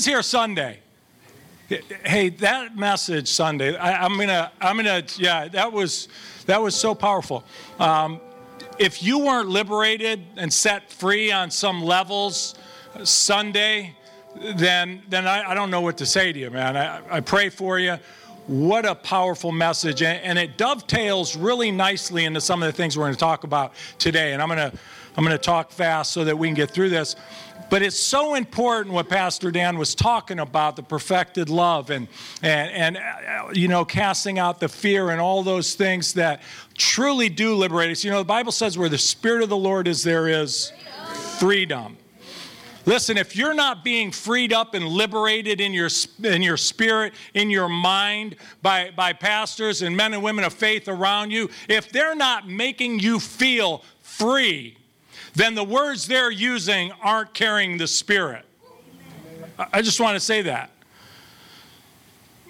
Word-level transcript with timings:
was 0.00 0.06
here 0.06 0.22
Sunday? 0.22 0.78
Hey, 2.06 2.30
that 2.30 2.74
message 2.74 3.28
Sunday, 3.28 3.76
I, 3.76 4.06
am 4.06 4.16
gonna, 4.16 4.50
I'm 4.58 4.76
gonna, 4.76 5.04
yeah, 5.18 5.46
that 5.48 5.70
was, 5.70 6.08
that 6.46 6.62
was 6.62 6.74
so 6.74 6.94
powerful. 6.94 7.44
Um, 7.78 8.18
if 8.78 9.02
you 9.02 9.18
weren't 9.18 9.50
liberated 9.50 10.24
and 10.38 10.50
set 10.50 10.90
free 10.90 11.30
on 11.30 11.50
some 11.50 11.82
levels 11.82 12.54
Sunday, 13.04 13.94
then 14.56 15.02
then 15.10 15.26
I, 15.26 15.50
I 15.50 15.54
don't 15.54 15.70
know 15.70 15.82
what 15.82 15.98
to 15.98 16.06
say 16.06 16.32
to 16.32 16.38
you, 16.38 16.48
man. 16.48 16.78
I, 16.78 17.16
I 17.16 17.20
pray 17.20 17.50
for 17.50 17.78
you. 17.78 17.98
What 18.46 18.86
a 18.86 18.94
powerful 18.94 19.52
message, 19.52 20.00
and, 20.00 20.18
and 20.22 20.38
it 20.38 20.56
dovetails 20.56 21.36
really 21.36 21.70
nicely 21.70 22.24
into 22.24 22.40
some 22.40 22.62
of 22.62 22.68
the 22.68 22.72
things 22.72 22.96
we're 22.96 23.04
going 23.04 23.12
to 23.12 23.20
talk 23.20 23.44
about 23.44 23.74
today. 23.98 24.32
And 24.32 24.40
I'm 24.40 24.48
going 24.48 24.70
to 24.70 24.78
I'm 25.16 25.24
going 25.24 25.36
to 25.36 25.42
talk 25.42 25.70
fast 25.70 26.12
so 26.12 26.24
that 26.24 26.38
we 26.38 26.48
can 26.48 26.54
get 26.54 26.70
through 26.70 26.88
this. 26.88 27.16
But 27.70 27.82
it's 27.82 27.98
so 27.98 28.34
important 28.34 28.92
what 28.92 29.08
Pastor 29.08 29.52
Dan 29.52 29.78
was 29.78 29.94
talking 29.94 30.40
about 30.40 30.74
the 30.74 30.82
perfected 30.82 31.48
love 31.48 31.90
and, 31.90 32.08
and, 32.42 32.70
and 32.72 32.96
uh, 32.96 33.50
you 33.52 33.68
know, 33.68 33.84
casting 33.84 34.40
out 34.40 34.58
the 34.58 34.68
fear 34.68 35.10
and 35.10 35.20
all 35.20 35.44
those 35.44 35.74
things 35.74 36.12
that 36.14 36.42
truly 36.76 37.28
do 37.28 37.54
liberate 37.54 37.92
us. 37.92 38.02
You 38.02 38.10
know, 38.10 38.18
the 38.18 38.24
Bible 38.24 38.50
says 38.50 38.76
where 38.76 38.88
the 38.88 38.98
Spirit 38.98 39.44
of 39.44 39.48
the 39.48 39.56
Lord 39.56 39.86
is, 39.86 40.02
there 40.02 40.26
is 40.26 40.72
freedom. 41.38 41.96
Listen, 42.86 43.16
if 43.16 43.36
you're 43.36 43.54
not 43.54 43.84
being 43.84 44.10
freed 44.10 44.52
up 44.52 44.74
and 44.74 44.88
liberated 44.88 45.60
in 45.60 45.72
your, 45.72 45.90
in 46.24 46.42
your 46.42 46.56
spirit, 46.56 47.12
in 47.34 47.50
your 47.50 47.68
mind 47.68 48.34
by, 48.62 48.90
by 48.96 49.12
pastors 49.12 49.82
and 49.82 49.96
men 49.96 50.12
and 50.12 50.22
women 50.24 50.44
of 50.44 50.52
faith 50.52 50.88
around 50.88 51.30
you, 51.30 51.48
if 51.68 51.92
they're 51.92 52.16
not 52.16 52.48
making 52.48 52.98
you 52.98 53.20
feel 53.20 53.84
free, 54.00 54.76
then 55.34 55.54
the 55.54 55.64
words 55.64 56.06
they're 56.06 56.30
using 56.30 56.92
aren't 57.02 57.34
carrying 57.34 57.78
the 57.78 57.86
Spirit. 57.86 58.44
I 59.72 59.82
just 59.82 60.00
want 60.00 60.14
to 60.16 60.20
say 60.20 60.42
that. 60.42 60.70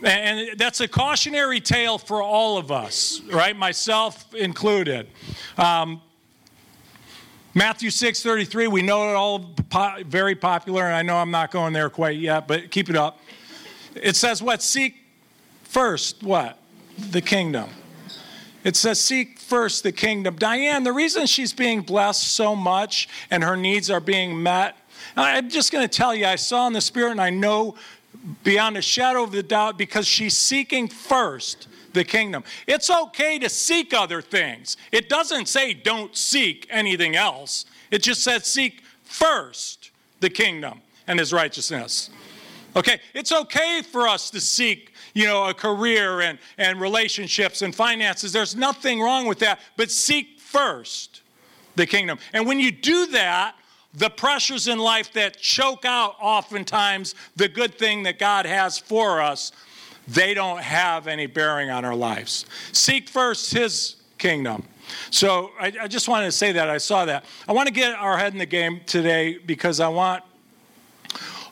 And 0.03 0.59
that's 0.59 0.81
a 0.81 0.89
cautionary 0.89 1.61
tale 1.61 1.99
for 1.99 2.23
all 2.23 2.57
of 2.57 2.73
us, 2.73 3.21
right? 3.31 3.55
Myself 3.55 4.35
included. 4.35 5.09
Um, 5.59 6.01
Matthew 7.53 7.91
6 7.91 8.23
33, 8.23 8.69
we 8.69 8.83
know 8.83 9.11
it 9.11 9.15
all 9.15 9.41
po- 9.69 10.03
very 10.07 10.35
popular, 10.35 10.85
and 10.85 10.95
I 10.95 11.03
know 11.03 11.17
I'm 11.17 11.33
not 11.33 11.51
going 11.51 11.73
there 11.73 11.91
quite 11.91 12.17
yet, 12.17 12.47
but 12.47 12.71
keep 12.71 12.89
it 12.89 12.97
up. 12.97 13.19
It 13.95 14.17
says, 14.17 14.43
What? 14.43 14.63
Seek 14.63 14.97
first, 15.65 16.23
what? 16.23 16.59
The 16.97 17.21
kingdom. 17.21 17.69
It 18.65 18.77
says, 18.77 19.01
Seek 19.01 19.39
first 19.39 19.83
the 19.83 19.93
kingdom. 19.93 20.37
Diane, 20.37 20.85
the 20.85 20.93
reason 20.93 21.27
she's 21.27 21.53
being 21.53 21.81
blessed 21.81 22.23
so 22.23 22.55
much 22.55 23.09
and 23.31 23.43
her 23.43 23.57
needs 23.57 23.91
are 23.91 24.01
being 24.01 24.43
met, 24.43 24.77
I'm 25.17 25.49
just 25.49 25.73
going 25.73 25.87
to 25.87 25.97
tell 25.97 26.15
you, 26.15 26.27
I 26.27 26.37
saw 26.37 26.67
in 26.67 26.73
the 26.73 26.81
Spirit 26.81 27.13
and 27.13 27.21
I 27.21 27.31
know 27.31 27.77
beyond 28.45 28.77
a 28.77 28.83
shadow 28.83 29.23
of 29.23 29.35
a 29.35 29.43
doubt 29.43 29.79
because 29.79 30.07
she's 30.07 30.37
seeking 30.37 30.89
first 30.89 31.69
the 31.93 32.05
kingdom. 32.05 32.45
It's 32.67 32.91
okay 32.91 33.39
to 33.39 33.49
seek 33.49 33.95
other 33.95 34.23
things. 34.23 34.77
It 34.93 35.09
doesn't 35.09 35.47
say 35.47 35.75
don't 35.75 36.17
seek 36.17 36.67
anything 36.71 37.17
else, 37.17 37.65
it 37.91 38.03
just 38.03 38.23
says 38.23 38.45
seek 38.45 38.83
first 39.05 39.91
the 40.21 40.31
kingdom 40.31 40.81
and 41.07 41.19
his 41.19 41.33
righteousness. 41.33 42.11
Okay, 42.77 43.01
it's 43.15 43.33
okay 43.33 43.83
for 43.83 44.07
us 44.07 44.31
to 44.31 44.41
seek, 44.41 44.90
you 45.15 45.27
know, 45.27 45.49
a 45.49 45.55
career 45.55 46.21
and, 46.21 46.39
and 46.59 46.81
relationships 46.81 47.63
and 47.63 47.75
finances. 47.75 48.33
There's 48.33 48.57
nothing 48.57 49.01
wrong 49.01 49.27
with 49.27 49.39
that, 49.41 49.61
but 49.77 49.91
seek 49.91 50.41
first 50.41 51.23
the 51.77 51.87
kingdom. 51.87 52.19
And 52.33 52.47
when 52.47 52.59
you 52.61 52.71
do 52.71 53.07
that, 53.09 53.55
the 53.95 54.11
pressures 54.11 54.69
in 54.69 54.79
life 54.79 55.13
that 55.15 55.37
choke 55.37 55.85
out 55.85 56.15
oftentimes 56.21 57.15
the 57.37 57.49
good 57.49 57.77
thing 57.77 58.05
that 58.05 58.19
God 58.19 58.47
has 58.47 58.79
for 58.79 59.21
us, 59.21 59.53
they 60.07 60.35
don't 60.35 60.61
have 60.61 61.07
any 61.07 61.27
bearing 61.27 61.71
on 61.71 61.85
our 61.85 61.95
lives. 61.95 62.47
Seek 62.73 63.09
first 63.09 63.53
his 63.53 63.97
kingdom. 64.19 64.65
So 65.11 65.51
I, 65.61 65.73
I 65.83 65.89
just 65.89 66.09
wanted 66.09 66.27
to 66.27 66.33
say 66.33 66.53
that. 66.53 66.69
I 66.69 66.79
saw 66.79 67.05
that. 67.05 67.25
I 67.49 67.53
want 67.53 67.67
to 67.69 67.73
get 67.73 67.95
our 67.95 68.17
head 68.17 68.33
in 68.33 68.39
the 68.39 68.47
game 68.47 68.81
today 68.87 69.39
because 69.39 69.81
I 69.81 69.89
want 69.89 70.23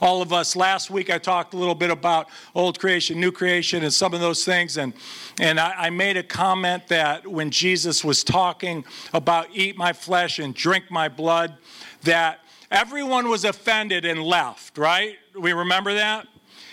all 0.01 0.23
of 0.23 0.33
us. 0.33 0.57
Last 0.57 0.91
week 0.91 1.11
I 1.11 1.19
talked 1.19 1.55
a 1.55 1.57
little 1.57 1.75
bit 1.75 1.91
about 1.91 2.29
old 2.55 2.79
creation, 2.79 3.21
new 3.21 3.33
creation, 3.33 3.83
and 3.83 3.93
some 3.93 4.15
of 4.15 4.21
those 4.21 4.45
things. 4.45 4.77
And, 4.77 4.93
and 5.41 5.59
I, 5.59 5.75
I 5.77 5.91
made 5.91 6.17
a 6.17 6.23
comment 6.23 6.89
that 6.89 7.27
when 7.27 7.51
Jesus 7.51 8.05
was 8.05 8.25
talking 8.25 8.85
about 9.13 9.49
eat 9.53 9.77
my 9.77 9.93
flesh 9.93 10.39
and 10.39 10.55
drink 10.55 10.91
my 10.91 11.09
blood, 11.09 11.57
that 12.03 12.41
everyone 12.71 13.29
was 13.29 13.45
offended 13.45 14.05
and 14.05 14.23
left, 14.23 14.79
right? 14.79 15.17
We 15.39 15.53
remember 15.53 15.95
that? 15.95 16.27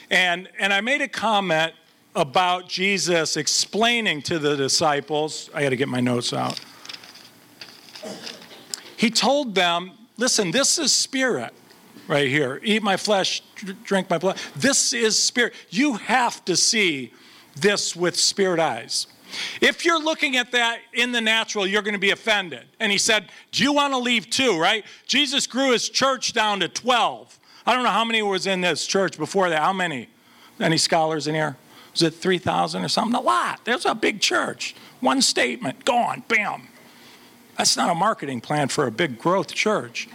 And, 0.09 0.49
and 0.59 0.71
I 0.73 0.81
made 0.81 1.01
a 1.01 1.07
comment 1.07 1.73
about 2.15 2.69
Jesus 2.69 3.35
explaining 3.35 4.21
to 4.23 4.39
the 4.39 4.55
disciples. 4.55 5.49
I 5.53 5.63
got 5.63 5.69
to 5.69 5.75
get 5.75 5.89
my 5.89 5.99
notes 5.99 6.31
out. 6.31 6.59
He 8.95 9.09
told 9.09 9.55
them, 9.55 9.91
listen, 10.17 10.51
this 10.51 10.79
is 10.79 10.93
spirit 10.93 11.53
right 12.07 12.27
here. 12.27 12.59
Eat 12.63 12.83
my 12.83 12.97
flesh, 12.97 13.41
drink 13.83 14.09
my 14.09 14.17
blood. 14.17 14.37
This 14.55 14.93
is 14.93 15.21
spirit. 15.21 15.53
You 15.69 15.93
have 15.93 16.43
to 16.45 16.55
see 16.55 17.13
this 17.55 17.95
with 17.95 18.15
spirit 18.15 18.59
eyes. 18.59 19.07
If 19.59 19.85
you're 19.85 20.01
looking 20.01 20.37
at 20.37 20.51
that 20.51 20.79
in 20.93 21.11
the 21.11 21.21
natural, 21.21 21.65
you're 21.65 21.81
going 21.81 21.95
to 21.95 21.99
be 21.99 22.11
offended. 22.11 22.65
And 22.79 22.91
he 22.91 22.97
said, 22.97 23.29
Do 23.51 23.63
you 23.63 23.73
want 23.73 23.93
to 23.93 23.97
leave 23.97 24.29
too, 24.29 24.59
right? 24.59 24.85
Jesus 25.07 25.47
grew 25.47 25.71
his 25.71 25.89
church 25.89 26.33
down 26.33 26.59
to 26.61 26.67
12. 26.67 27.39
I 27.65 27.73
don't 27.73 27.83
know 27.83 27.89
how 27.89 28.05
many 28.05 28.21
was 28.21 28.47
in 28.47 28.61
this 28.61 28.85
church 28.85 29.17
before 29.17 29.49
that. 29.49 29.61
How 29.61 29.73
many? 29.73 30.07
Any 30.59 30.77
scholars 30.77 31.27
in 31.27 31.35
here? 31.35 31.57
Was 31.91 32.03
it 32.03 32.13
3,000 32.13 32.83
or 32.83 32.87
something? 32.87 33.15
A 33.15 33.21
lot. 33.21 33.61
There's 33.65 33.85
a 33.85 33.95
big 33.95 34.21
church. 34.21 34.75
One 34.99 35.21
statement, 35.21 35.85
gone, 35.85 36.23
bam. 36.27 36.67
That's 37.57 37.75
not 37.77 37.89
a 37.89 37.95
marketing 37.95 38.41
plan 38.41 38.67
for 38.67 38.85
a 38.85 38.91
big 38.91 39.17
growth 39.17 39.53
church. 39.53 40.07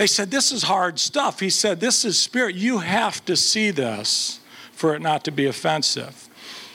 They 0.00 0.06
said, 0.06 0.30
This 0.30 0.50
is 0.50 0.62
hard 0.62 0.98
stuff. 0.98 1.40
He 1.40 1.50
said, 1.50 1.78
This 1.78 2.06
is 2.06 2.18
spirit. 2.18 2.54
You 2.54 2.78
have 2.78 3.22
to 3.26 3.36
see 3.36 3.70
this 3.70 4.40
for 4.72 4.94
it 4.94 5.02
not 5.02 5.24
to 5.24 5.30
be 5.30 5.44
offensive. 5.44 6.26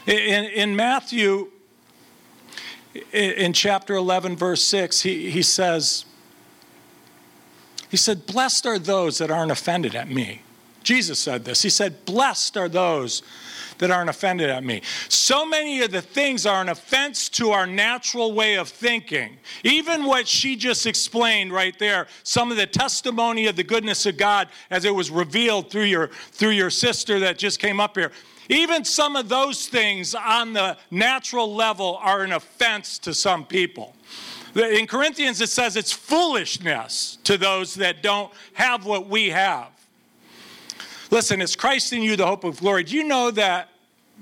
In, 0.05 0.45
in 0.45 0.75
Matthew, 0.75 1.49
in 3.11 3.51
chapter 3.53 3.95
11, 3.95 4.35
verse 4.35 4.61
6, 4.61 5.01
he, 5.01 5.31
he 5.31 5.41
says, 5.41 6.05
He 7.89 7.97
said, 7.97 8.27
Blessed 8.27 8.67
are 8.67 8.77
those 8.77 9.17
that 9.17 9.31
aren't 9.31 9.51
offended 9.51 9.95
at 9.95 10.07
me. 10.07 10.43
Jesus 10.83 11.17
said 11.17 11.45
this. 11.45 11.63
He 11.63 11.71
said, 11.71 12.05
Blessed 12.05 12.57
are 12.57 12.69
those 12.69 13.23
that 13.77 13.91
aren't 13.91 14.09
offended 14.09 14.49
at 14.49 14.63
me. 14.63 14.81
So 15.09 15.45
many 15.45 15.81
of 15.81 15.91
the 15.91 16.01
things 16.01 16.45
are 16.45 16.61
an 16.61 16.69
offense 16.69 17.29
to 17.29 17.51
our 17.51 17.67
natural 17.67 18.33
way 18.33 18.55
of 18.55 18.69
thinking. 18.69 19.37
Even 19.63 20.05
what 20.05 20.27
she 20.27 20.55
just 20.55 20.85
explained 20.85 21.51
right 21.51 21.77
there, 21.79 22.07
some 22.23 22.51
of 22.51 22.57
the 22.57 22.67
testimony 22.67 23.47
of 23.47 23.55
the 23.55 23.63
goodness 23.63 24.05
of 24.05 24.17
God 24.17 24.49
as 24.69 24.85
it 24.85 24.93
was 24.93 25.11
revealed 25.11 25.69
through 25.69 25.83
your 25.83 26.07
through 26.31 26.51
your 26.51 26.69
sister 26.69 27.19
that 27.19 27.37
just 27.37 27.59
came 27.59 27.79
up 27.79 27.95
here. 27.95 28.11
Even 28.49 28.85
some 28.85 29.15
of 29.15 29.27
those 29.27 29.67
things 29.67 30.13
on 30.13 30.53
the 30.53 30.77
natural 30.91 31.53
level 31.53 31.97
are 32.01 32.23
an 32.23 32.31
offense 32.31 32.99
to 32.99 33.13
some 33.13 33.45
people. 33.45 33.95
In 34.55 34.87
Corinthians, 34.87 35.41
it 35.41 35.49
says 35.49 35.75
it's 35.75 35.91
foolishness 35.91 37.17
to 37.23 37.37
those 37.37 37.75
that 37.75 38.01
don't 38.01 38.31
have 38.53 38.85
what 38.85 39.09
we 39.09 39.29
have. 39.29 39.74
Listen, 41.11 41.41
it's 41.41 41.55
Christ 41.55 41.93
in 41.93 42.01
you, 42.01 42.15
the 42.15 42.25
hope 42.25 42.43
of 42.43 42.59
glory. 42.59 42.83
Do 42.83 42.95
you 42.95 43.03
know 43.03 43.31
that, 43.31 43.69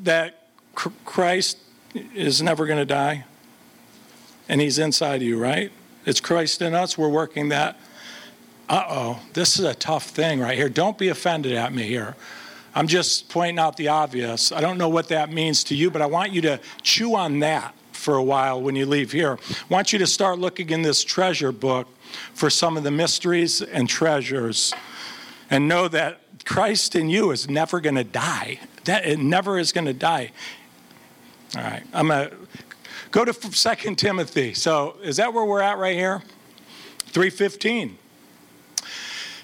that 0.04 0.48
Christ 0.76 1.58
is 2.14 2.42
never 2.42 2.66
going 2.66 2.80
to 2.80 2.86
die? 2.86 3.26
And 4.50 4.60
he's 4.60 4.78
inside 4.78 5.22
you, 5.22 5.40
right? 5.40 5.72
It's 6.06 6.20
Christ 6.20 6.62
in 6.62 6.76
us. 6.76 6.98
We're 6.98 7.10
working 7.10 7.50
that. 7.50 7.80
Uh 8.70 8.84
oh, 8.88 9.20
this 9.34 9.60
is 9.60 9.66
a 9.66 9.76
tough 9.76 10.10
thing 10.10 10.40
right 10.40 10.58
here. 10.58 10.70
Don't 10.70 10.98
be 10.98 11.10
offended 11.10 11.54
at 11.54 11.74
me 11.74 11.84
here. 11.84 12.16
I'm 12.76 12.88
just 12.88 13.30
pointing 13.30 13.60
out 13.60 13.78
the 13.78 13.90
obvious. 13.90 14.52
I 14.52 14.60
don't 14.60 14.78
know 14.78 14.90
what 14.90 15.10
that 15.10 15.32
means 15.32 15.64
to 15.66 15.76
you, 15.76 15.92
but 15.92 16.02
I 16.02 16.08
want 16.08 16.32
you 16.32 16.42
to 16.42 16.60
chew 16.82 17.16
on 17.16 17.40
that 17.40 17.76
for 17.92 18.16
a 18.16 18.24
while 18.24 18.62
when 18.62 18.76
you 18.76 18.86
leave 18.86 19.12
here. 19.12 19.38
I 19.50 19.56
want 19.70 19.94
you 19.94 20.00
to 20.00 20.08
start 20.08 20.40
looking 20.40 20.70
in 20.72 20.82
this 20.82 21.04
treasure 21.04 21.52
book 21.52 21.88
for 22.34 22.50
some 22.50 22.76
of 22.76 22.84
the 22.84 22.92
mysteries 22.92 23.62
and 23.62 23.88
treasures 23.88 24.74
and 25.50 25.68
know 25.68 25.88
that 25.90 26.23
Christ 26.46 26.96
in 26.96 27.10
you 27.10 27.32
is 27.32 27.50
never 27.50 27.80
going 27.80 27.96
to 27.96 28.04
die. 28.04 28.60
That 28.86 29.06
it 29.06 29.20
never 29.20 29.58
is 29.58 29.72
going 29.72 29.86
to 29.86 29.94
die. 29.94 30.32
All 31.56 31.64
right, 31.64 31.84
I'm 31.94 32.08
going 32.08 32.30
to 32.30 32.36
go 33.12 33.26
to 33.26 33.34
Second 33.56 33.98
Timothy. 33.98 34.54
So, 34.54 34.98
is 35.04 35.18
that 35.18 35.34
where 35.34 35.46
we're 35.46 35.62
at 35.62 35.78
right 35.78 35.96
here? 35.96 36.24
315. 37.08 37.98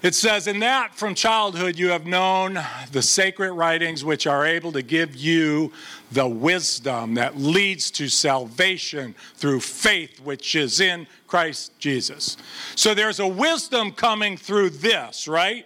It 0.02 0.16
says, 0.16 0.48
In 0.48 0.60
that 0.60 0.96
from 0.96 1.14
childhood 1.14 1.78
you 1.78 1.90
have 1.90 2.06
known 2.06 2.60
the 2.92 3.02
sacred 3.02 3.54
writings 3.54 4.04
which 4.04 4.26
are 4.28 4.46
able 4.46 4.72
to 4.72 4.82
give 4.82 5.16
you 5.16 5.74
the 6.12 6.28
wisdom 6.28 7.16
that 7.16 7.38
leads 7.38 7.92
to 7.92 8.08
salvation 8.08 9.14
through 9.36 9.60
faith 9.60 10.22
which 10.22 10.56
is 10.56 10.80
in 10.80 11.06
Christ 11.28 11.78
Jesus. 11.80 12.38
So 12.76 12.94
there's 12.94 13.20
a 13.20 13.28
wisdom 13.28 13.92
coming 13.92 14.38
through 14.38 14.72
this, 14.72 15.28
right? 15.28 15.66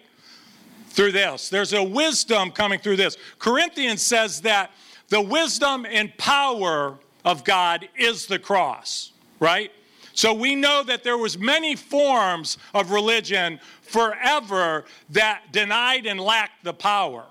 Through 0.94 1.12
this. 1.12 1.50
There's 1.50 1.74
a 1.74 1.84
wisdom 1.84 2.52
coming 2.52 2.80
through 2.80 2.98
this. 2.98 3.18
Corinthians 3.40 4.02
says 4.02 4.42
that 4.42 4.72
the 5.10 5.22
wisdom 5.22 5.86
and 5.90 6.16
power 6.18 6.98
of 7.26 7.44
God 7.44 7.90
is 7.98 8.28
the 8.28 8.40
cross, 8.40 9.12
right? 9.40 9.72
So 10.14 10.34
we 10.34 10.56
know 10.56 10.84
that 10.84 11.04
there 11.04 11.18
was 11.18 11.38
many 11.38 11.76
forms 11.76 12.58
of 12.74 12.92
religion 12.92 13.60
forever 13.82 14.86
that 15.10 15.52
denied 15.52 16.06
and 16.06 16.20
lacked 16.20 16.64
the 16.64 16.74
power. 16.74 17.26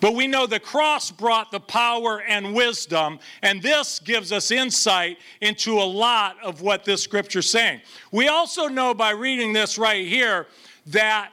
But 0.00 0.14
we 0.14 0.26
know 0.26 0.46
the 0.46 0.58
cross 0.58 1.10
brought 1.10 1.52
the 1.52 1.60
power 1.60 2.22
and 2.22 2.54
wisdom, 2.54 3.20
and 3.42 3.62
this 3.62 4.00
gives 4.00 4.32
us 4.32 4.50
insight 4.50 5.18
into 5.40 5.78
a 5.78 5.84
lot 5.84 6.36
of 6.42 6.60
what 6.60 6.84
this 6.84 7.02
scripture 7.02 7.38
is 7.38 7.50
saying. 7.50 7.80
We 8.10 8.28
also 8.28 8.66
know 8.66 8.94
by 8.94 9.10
reading 9.10 9.52
this 9.52 9.78
right 9.78 10.06
here 10.06 10.46
that 10.86 11.30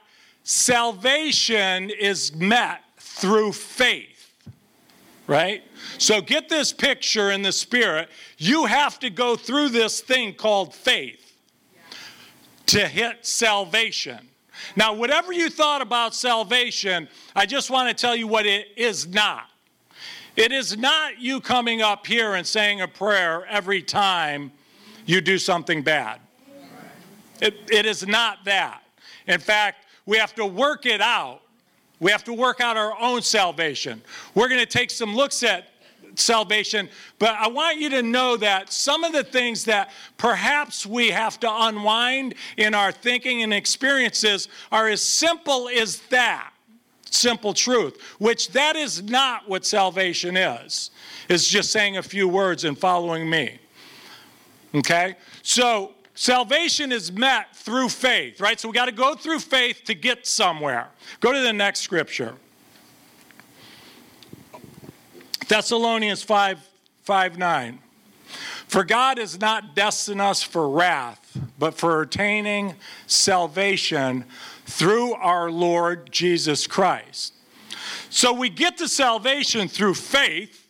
salvation 0.47 1.89
is 1.89 2.33
met 2.33 2.81
through 2.97 3.51
faith, 3.51 4.31
right? 5.27 5.61
So 5.97 6.21
get 6.21 6.47
this 6.47 6.71
picture 6.71 7.31
in 7.31 7.41
the 7.41 7.51
spirit. 7.51 8.07
You 8.37 8.63
have 8.63 8.97
to 8.99 9.09
go 9.09 9.35
through 9.35 9.69
this 9.69 9.99
thing 9.99 10.33
called 10.33 10.73
faith 10.73 11.33
to 12.67 12.87
hit 12.87 13.25
salvation. 13.25 14.19
Now, 14.77 14.93
whatever 14.93 15.33
you 15.33 15.49
thought 15.49 15.81
about 15.81 16.15
salvation, 16.15 17.09
I 17.35 17.45
just 17.45 17.69
want 17.69 17.89
to 17.89 18.01
tell 18.01 18.15
you 18.15 18.27
what 18.27 18.45
it 18.45 18.69
is 18.77 19.05
not. 19.05 19.49
It 20.37 20.53
is 20.53 20.77
not 20.77 21.19
you 21.19 21.41
coming 21.41 21.81
up 21.81 22.07
here 22.07 22.35
and 22.35 22.47
saying 22.47 22.79
a 22.79 22.87
prayer 22.87 23.45
every 23.47 23.81
time 23.81 24.53
you 25.05 25.19
do 25.19 25.39
something 25.39 25.81
bad. 25.81 26.21
It, 27.41 27.55
it 27.69 27.85
is 27.85 28.07
not 28.07 28.45
that. 28.45 28.81
In 29.27 29.41
fact, 29.41 29.83
we 30.07 30.17
have 30.17 30.33
to 30.35 30.45
work 30.45 30.87
it 30.87 31.01
out. 31.01 31.41
We 31.99 32.11
have 32.11 32.23
to 32.23 32.33
work 32.33 32.61
out 32.61 32.77
our 32.77 32.99
own 32.99 33.21
salvation. 33.21 34.01
We're 34.33 34.47
going 34.47 34.59
to 34.59 34.65
take 34.65 34.89
some 34.89 35.15
looks 35.15 35.43
at 35.43 35.69
salvation, 36.15 36.89
but 37.19 37.31
I 37.31 37.47
want 37.47 37.79
you 37.79 37.89
to 37.91 38.01
know 38.01 38.37
that 38.37 38.71
some 38.71 39.03
of 39.03 39.13
the 39.13 39.23
things 39.23 39.65
that 39.65 39.91
perhaps 40.17 40.85
we 40.85 41.09
have 41.09 41.39
to 41.41 41.49
unwind 41.51 42.33
in 42.55 42.73
our 42.73 42.91
thinking 42.91 43.43
and 43.43 43.53
experiences 43.53 44.47
are 44.71 44.87
as 44.87 45.01
simple 45.03 45.69
as 45.69 45.99
that 46.09 46.51
simple 47.09 47.53
truth, 47.53 48.01
which 48.19 48.51
that 48.51 48.75
is 48.75 49.03
not 49.03 49.47
what 49.47 49.65
salvation 49.65 50.37
is. 50.37 50.91
Is 51.29 51.47
just 51.47 51.71
saying 51.71 51.97
a 51.97 52.03
few 52.03 52.27
words 52.27 52.63
and 52.63 52.77
following 52.77 53.29
me. 53.29 53.59
Okay? 54.73 55.15
So 55.41 55.93
Salvation 56.19 56.91
is 56.91 57.11
met 57.11 57.55
through 57.55 57.89
faith, 57.89 58.41
right? 58.41 58.59
So 58.59 58.67
we 58.69 58.73
got 58.73 58.85
to 58.85 58.91
go 58.91 59.13
through 59.13 59.37
faith 59.37 59.83
to 59.85 59.93
get 59.93 60.25
somewhere. 60.25 60.87
Go 61.19 61.31
to 61.31 61.39
the 61.39 61.53
next 61.53 61.81
scripture. 61.81 62.33
Thessalonians 65.47 66.23
5 66.23 66.67
5 67.03 67.37
9. 67.37 67.79
For 68.67 68.83
God 68.83 69.19
has 69.19 69.39
not 69.39 69.75
destined 69.75 70.19
us 70.19 70.41
for 70.41 70.67
wrath, 70.67 71.37
but 71.59 71.75
for 71.75 72.01
attaining 72.01 72.73
salvation 73.05 74.25
through 74.65 75.13
our 75.13 75.51
Lord 75.51 76.11
Jesus 76.11 76.65
Christ. 76.65 77.35
So 78.09 78.33
we 78.33 78.49
get 78.49 78.77
to 78.77 78.87
salvation 78.87 79.67
through 79.67 79.93
faith, 79.93 80.65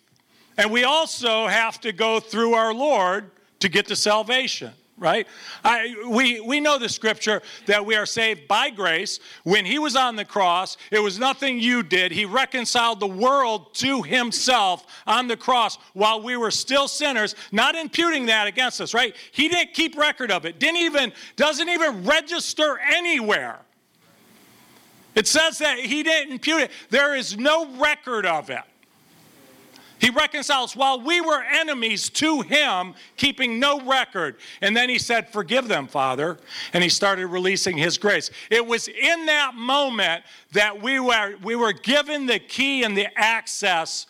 and 0.58 0.72
we 0.72 0.84
also 0.84 1.48
have 1.48 1.80
to 1.82 1.94
go 1.94 2.20
through 2.20 2.54
our 2.54 2.74
Lord 2.74 3.32
to 3.62 3.70
get 3.70 3.88
to 3.88 3.96
salvation 3.96 4.74
right? 4.98 5.28
I, 5.64 5.96
we, 6.08 6.40
we 6.40 6.60
know 6.60 6.80
the 6.80 6.90
scripture 6.90 7.42
that 7.68 7.86
we 7.86 7.96
are 7.96 8.06
saved 8.06 8.48
by 8.48 8.70
grace. 8.70 9.20
When 9.44 9.66
he 9.66 9.80
was 9.80 9.96
on 9.96 10.16
the 10.16 10.26
cross, 10.26 10.78
it 10.92 11.00
was 11.00 11.20
nothing 11.20 11.60
you 11.60 11.84
did. 11.84 12.12
He 12.12 12.26
reconciled 12.26 13.00
the 13.00 13.08
world 13.08 13.74
to 13.76 14.02
himself 14.02 14.86
on 15.06 15.28
the 15.28 15.38
cross 15.38 15.78
while 15.94 16.22
we 16.22 16.36
were 16.36 16.52
still 16.52 16.88
sinners, 16.88 17.36
not 17.52 17.76
imputing 17.76 18.26
that 18.28 18.48
against 18.48 18.82
us, 18.82 18.94
right? 18.94 19.16
He 19.32 19.48
didn't 19.48 19.74
keep 19.74 19.98
record 19.98 20.32
of 20.32 20.46
it, 20.46 20.60
didn't 20.60 20.78
even, 20.78 21.14
doesn't 21.36 21.70
even 21.70 22.04
register 22.04 22.80
anywhere. 22.80 23.60
It 25.14 25.28
says 25.28 25.58
that 25.60 25.80
he 25.80 26.04
didn't 26.04 26.32
impute 26.32 26.62
it. 26.62 26.72
There 26.90 27.16
is 27.16 27.38
no 27.38 27.68
record 27.78 28.26
of 28.26 28.50
it. 28.50 28.62
He 30.00 30.10
reconciles 30.10 30.76
while 30.76 31.02
we 31.02 31.22
were 31.22 31.44
enemies 31.44 32.10
to 32.12 32.42
him, 32.42 32.94
keeping 33.16 33.60
no 33.60 33.82
record. 33.82 34.36
And 34.62 34.78
then 34.78 34.90
he 34.90 35.00
said, 35.00 35.30
Forgive 35.30 35.68
them, 35.68 35.88
Father. 35.88 36.38
And 36.74 36.84
he 36.84 36.90
started 36.90 37.28
releasing 37.28 37.78
his 37.78 37.98
grace. 37.98 38.30
It 38.52 38.66
was 38.66 38.88
in 38.88 39.26
that 39.26 39.56
moment 39.56 40.24
that 40.52 40.82
we 40.82 41.00
were, 41.00 41.36
we 41.44 41.56
were 41.56 41.74
given 41.74 42.26
the 42.26 42.40
key 42.40 42.84
and 42.84 42.96
the 42.98 43.08
access 43.18 44.06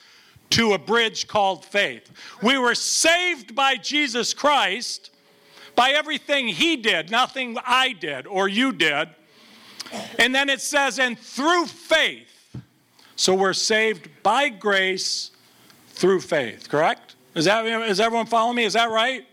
to 0.51 0.74
a 0.74 0.78
bridge 0.78 1.28
called 1.28 1.63
faith. 1.66 2.10
We 2.42 2.57
were 2.57 2.75
saved 2.75 3.56
by 3.56 3.75
Jesus 3.75 4.34
Christ, 4.34 5.12
by 5.75 5.92
everything 5.92 6.48
he 6.48 6.78
did, 6.78 7.12
nothing 7.12 7.57
I 7.66 7.94
did 7.94 8.28
or 8.28 8.48
you 8.48 8.72
did. 8.72 9.10
And 10.19 10.34
then 10.36 10.50
it 10.50 10.62
says, 10.62 11.00
and 11.00 11.18
through 11.18 11.66
faith. 11.66 12.28
So 13.16 13.34
we're 13.34 13.54
saved 13.54 14.10
by 14.22 14.50
grace 14.50 15.31
through 15.97 16.21
faith, 16.21 16.69
correct? 16.69 17.15
Is 17.33 17.45
that 17.45 17.65
is 17.65 17.99
everyone 17.99 18.27
following 18.27 18.55
me? 18.55 18.65
Is 18.65 18.73
that 18.73 18.91
right? 18.91 19.25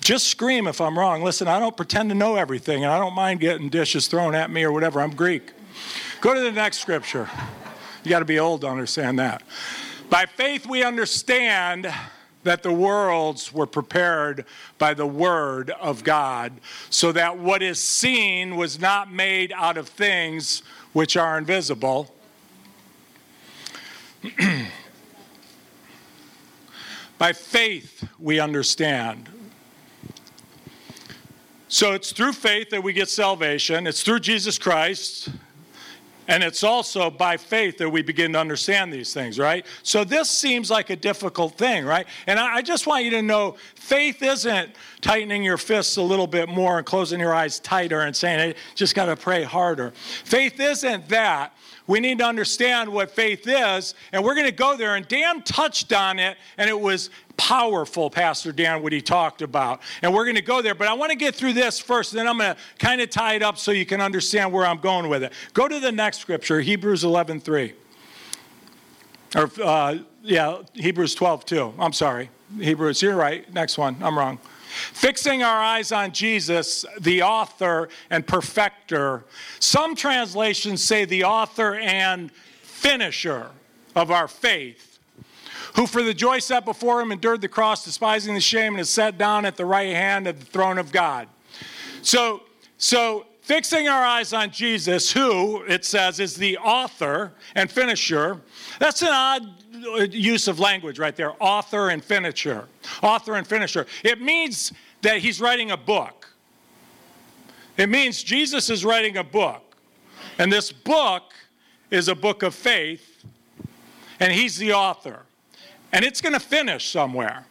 Just 0.00 0.26
scream 0.26 0.66
if 0.66 0.80
I'm 0.80 0.98
wrong. 0.98 1.22
Listen, 1.22 1.46
I 1.46 1.60
don't 1.60 1.76
pretend 1.76 2.08
to 2.08 2.14
know 2.14 2.36
everything, 2.36 2.84
and 2.84 2.92
I 2.92 2.98
don't 2.98 3.14
mind 3.14 3.40
getting 3.40 3.68
dishes 3.68 4.08
thrown 4.08 4.34
at 4.34 4.50
me 4.50 4.64
or 4.64 4.72
whatever. 4.72 5.00
I'm 5.00 5.14
Greek. 5.14 5.52
Go 6.20 6.34
to 6.34 6.40
the 6.40 6.50
next 6.50 6.78
scripture. 6.78 7.28
You 8.02 8.08
got 8.08 8.20
to 8.20 8.24
be 8.24 8.38
old 8.38 8.62
to 8.62 8.68
understand 8.68 9.18
that. 9.18 9.42
By 10.10 10.26
faith, 10.26 10.66
we 10.66 10.82
understand 10.82 11.92
that 12.44 12.62
the 12.62 12.72
worlds 12.72 13.52
were 13.52 13.66
prepared 13.66 14.46
by 14.78 14.94
the 14.94 15.06
word 15.06 15.70
of 15.70 16.02
God, 16.02 16.52
so 16.90 17.12
that 17.12 17.38
what 17.38 17.62
is 17.62 17.78
seen 17.78 18.56
was 18.56 18.80
not 18.80 19.12
made 19.12 19.52
out 19.54 19.76
of 19.76 19.86
things 19.86 20.62
which 20.94 21.16
are 21.16 21.38
invisible. 21.38 22.12
By 27.22 27.32
faith, 27.32 28.04
we 28.18 28.40
understand. 28.40 29.28
So 31.68 31.92
it's 31.92 32.10
through 32.10 32.32
faith 32.32 32.70
that 32.70 32.82
we 32.82 32.92
get 32.92 33.08
salvation, 33.08 33.86
it's 33.86 34.02
through 34.02 34.18
Jesus 34.18 34.58
Christ. 34.58 35.28
And 36.26 36.42
it's 36.42 36.64
also 36.64 37.10
by 37.10 37.36
faith 37.36 37.78
that 37.78 37.88
we 37.88 38.02
begin 38.02 38.32
to 38.32 38.40
understand 38.40 38.92
these 38.92 39.14
things, 39.14 39.38
right? 39.38 39.64
So 39.84 40.02
this 40.02 40.30
seems 40.30 40.68
like 40.68 40.90
a 40.90 40.96
difficult 40.96 41.56
thing, 41.56 41.84
right? 41.84 42.06
And 42.26 42.40
I, 42.40 42.60
just 42.60 42.88
want 42.88 43.04
you 43.04 43.10
to 43.10 43.22
know 43.22 43.56
faith 43.76 44.22
isn't 44.22 44.70
tightening 45.00 45.44
your 45.44 45.58
fists 45.58 45.98
a 45.98 46.02
little 46.02 46.26
bit 46.26 46.48
more 46.48 46.78
and 46.78 46.86
closing 46.86 47.20
your 47.20 47.34
eyes 47.34 47.60
tighter 47.60 48.00
and 48.00 48.16
saying, 48.16 48.38
hey, 48.38 48.54
just 48.74 48.96
got 48.96 49.06
to 49.06 49.16
pray 49.16 49.44
harder. 49.44 49.92
Faith 50.24 50.58
isn't 50.58 51.08
that. 51.08 51.56
We 51.86 52.00
need 52.00 52.18
to 52.18 52.24
understand 52.24 52.92
what 52.92 53.10
faith 53.10 53.46
is, 53.46 53.94
and 54.12 54.22
we're 54.24 54.34
going 54.34 54.46
to 54.46 54.52
go 54.52 54.76
there. 54.76 54.94
And 54.94 55.06
Dan 55.08 55.42
touched 55.42 55.92
on 55.92 56.18
it, 56.18 56.36
and 56.56 56.70
it 56.70 56.78
was 56.78 57.10
powerful, 57.36 58.08
Pastor 58.08 58.52
Dan, 58.52 58.82
what 58.82 58.92
he 58.92 59.00
talked 59.00 59.42
about. 59.42 59.82
And 60.02 60.14
we're 60.14 60.24
going 60.24 60.36
to 60.36 60.42
go 60.42 60.62
there, 60.62 60.74
but 60.74 60.86
I 60.86 60.92
want 60.92 61.10
to 61.10 61.16
get 61.16 61.34
through 61.34 61.54
this 61.54 61.80
first, 61.80 62.12
and 62.12 62.20
then 62.20 62.28
I'm 62.28 62.38
going 62.38 62.54
to 62.54 62.60
kind 62.78 63.00
of 63.00 63.10
tie 63.10 63.34
it 63.34 63.42
up 63.42 63.58
so 63.58 63.72
you 63.72 63.86
can 63.86 64.00
understand 64.00 64.52
where 64.52 64.64
I'm 64.64 64.78
going 64.78 65.08
with 65.08 65.24
it. 65.24 65.32
Go 65.54 65.66
to 65.66 65.80
the 65.80 65.92
next 65.92 66.18
scripture, 66.18 66.60
Hebrews 66.60 67.04
11 67.04 67.40
3. 67.40 67.72
Or, 69.34 69.50
uh, 69.62 69.98
yeah, 70.22 70.58
Hebrews 70.74 71.14
12 71.14 71.46
2. 71.46 71.74
I'm 71.78 71.92
sorry. 71.92 72.30
Hebrews, 72.58 73.02
you're 73.02 73.16
right. 73.16 73.52
Next 73.52 73.78
one. 73.78 73.96
I'm 74.02 74.16
wrong. 74.16 74.38
Fixing 74.72 75.42
our 75.42 75.62
eyes 75.62 75.92
on 75.92 76.12
Jesus, 76.12 76.84
the 76.98 77.22
author 77.22 77.88
and 78.10 78.26
perfecter. 78.26 79.24
Some 79.58 79.94
translations 79.94 80.82
say 80.82 81.04
the 81.04 81.24
author 81.24 81.74
and 81.74 82.32
finisher 82.32 83.50
of 83.94 84.10
our 84.10 84.28
faith, 84.28 84.98
who 85.74 85.86
for 85.86 86.02
the 86.02 86.14
joy 86.14 86.38
set 86.38 86.64
before 86.64 87.00
him 87.00 87.12
endured 87.12 87.40
the 87.40 87.48
cross, 87.48 87.84
despising 87.84 88.34
the 88.34 88.40
shame, 88.40 88.74
and 88.74 88.80
is 88.80 88.90
set 88.90 89.18
down 89.18 89.44
at 89.44 89.56
the 89.56 89.64
right 89.64 89.94
hand 89.94 90.26
of 90.26 90.38
the 90.38 90.46
throne 90.46 90.78
of 90.78 90.90
God. 90.92 91.28
So, 92.02 92.42
so 92.78 93.26
fixing 93.42 93.88
our 93.88 94.02
eyes 94.02 94.32
on 94.32 94.50
Jesus, 94.50 95.12
who 95.12 95.62
it 95.62 95.84
says 95.84 96.18
is 96.18 96.36
the 96.36 96.58
author 96.58 97.32
and 97.54 97.70
finisher. 97.70 98.40
That's 98.78 99.02
an 99.02 99.08
odd 99.12 99.61
use 100.10 100.48
of 100.48 100.58
language 100.60 100.98
right 100.98 101.14
there 101.16 101.32
author 101.40 101.90
and 101.90 102.02
finisher. 102.04 102.66
Author 103.02 103.34
and 103.34 103.46
finisher. 103.46 103.86
It 104.04 104.20
means 104.20 104.72
that 105.02 105.18
he's 105.18 105.40
writing 105.40 105.70
a 105.70 105.76
book. 105.76 106.28
It 107.76 107.88
means 107.88 108.22
Jesus 108.22 108.70
is 108.70 108.84
writing 108.84 109.16
a 109.16 109.24
book. 109.24 109.76
And 110.38 110.52
this 110.52 110.72
book 110.72 111.32
is 111.90 112.08
a 112.08 112.14
book 112.14 112.42
of 112.42 112.54
faith, 112.54 113.24
and 114.18 114.32
he's 114.32 114.56
the 114.56 114.72
author. 114.72 115.20
And 115.92 116.04
it's 116.04 116.20
going 116.20 116.32
to 116.32 116.40
finish 116.40 116.90
somewhere. 116.90 117.46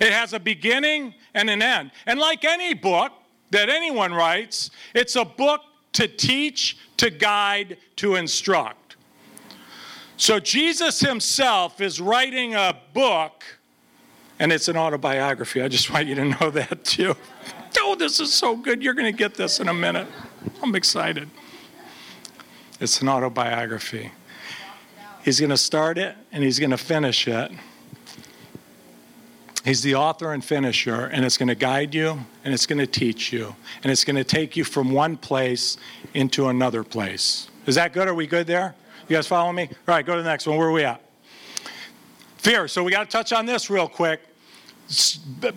It 0.00 0.12
has 0.12 0.32
a 0.32 0.40
beginning 0.40 1.14
and 1.34 1.48
an 1.48 1.62
end. 1.62 1.92
And 2.06 2.18
like 2.18 2.44
any 2.44 2.74
book 2.74 3.12
that 3.50 3.68
anyone 3.68 4.12
writes, 4.12 4.70
it's 4.94 5.16
a 5.16 5.24
book 5.24 5.60
to 5.92 6.08
teach, 6.08 6.76
to 6.96 7.10
guide, 7.10 7.76
to 7.96 8.16
instruct. 8.16 8.83
So 10.16 10.38
Jesus 10.38 11.00
himself 11.00 11.80
is 11.80 12.00
writing 12.00 12.54
a 12.54 12.76
book, 12.92 13.44
and 14.38 14.52
it's 14.52 14.68
an 14.68 14.76
autobiography. 14.76 15.60
I 15.60 15.68
just 15.68 15.90
want 15.92 16.06
you 16.06 16.14
to 16.14 16.24
know 16.24 16.50
that 16.50 16.84
too. 16.84 17.16
Oh, 17.86 17.94
this 17.94 18.18
is 18.18 18.32
so 18.32 18.56
good. 18.56 18.82
You're 18.82 18.94
going 18.94 19.12
to 19.12 19.16
get 19.16 19.34
this 19.34 19.60
in 19.60 19.68
a 19.68 19.74
minute. 19.74 20.06
I'm 20.62 20.74
excited. 20.74 21.28
It's 22.80 23.02
an 23.02 23.08
autobiography. 23.10 24.10
He's 25.22 25.38
going 25.38 25.50
to 25.50 25.58
start 25.58 25.98
it 25.98 26.16
and 26.32 26.42
he's 26.42 26.58
going 26.58 26.70
to 26.70 26.78
finish 26.78 27.28
it. 27.28 27.52
He's 29.64 29.82
the 29.82 29.96
author 29.96 30.32
and 30.32 30.42
finisher, 30.42 31.06
and 31.06 31.24
it's 31.24 31.36
going 31.36 31.48
to 31.48 31.54
guide 31.54 31.94
you 31.94 32.20
and 32.44 32.54
it's 32.54 32.64
going 32.64 32.78
to 32.78 32.86
teach 32.86 33.32
you, 33.32 33.54
and 33.82 33.92
it's 33.92 34.04
going 34.04 34.16
to 34.16 34.24
take 34.24 34.56
you 34.56 34.64
from 34.64 34.92
one 34.92 35.16
place 35.16 35.76
into 36.14 36.48
another 36.48 36.84
place. 36.84 37.48
Is 37.66 37.74
that 37.74 37.92
good? 37.92 38.08
Are 38.08 38.14
we 38.14 38.26
good 38.26 38.46
there? 38.46 38.74
You 39.06 39.16
guys 39.16 39.26
following 39.26 39.56
me? 39.56 39.68
All 39.70 39.94
right, 39.94 40.06
go 40.06 40.16
to 40.16 40.22
the 40.22 40.28
next 40.28 40.46
one. 40.46 40.56
Where 40.56 40.68
are 40.68 40.72
we 40.72 40.82
at? 40.82 40.98
Fear. 42.38 42.68
So 42.68 42.82
we 42.82 42.90
got 42.90 43.04
to 43.04 43.10
touch 43.10 43.34
on 43.34 43.44
this 43.44 43.68
real 43.68 43.86
quick. 43.86 44.20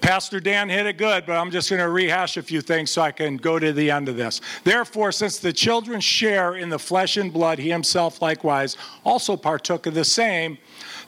Pastor 0.01 0.41
Dan 0.41 0.67
hit 0.67 0.85
it 0.85 0.97
good, 0.97 1.25
but 1.25 1.37
I'm 1.37 1.49
just 1.51 1.69
going 1.69 1.81
to 1.81 1.89
rehash 1.89 2.35
a 2.35 2.41
few 2.41 2.59
things 2.59 2.91
so 2.91 3.01
I 3.01 3.11
can 3.11 3.37
go 3.37 3.57
to 3.57 3.71
the 3.71 3.89
end 3.89 4.09
of 4.09 4.17
this. 4.17 4.41
Therefore, 4.65 5.13
since 5.13 5.39
the 5.39 5.53
children 5.53 6.01
share 6.01 6.55
in 6.55 6.69
the 6.69 6.79
flesh 6.79 7.15
and 7.15 7.31
blood, 7.31 7.59
he 7.59 7.69
himself 7.69 8.21
likewise 8.21 8.75
also 9.05 9.37
partook 9.37 9.85
of 9.85 9.93
the 9.93 10.05
same, 10.05 10.57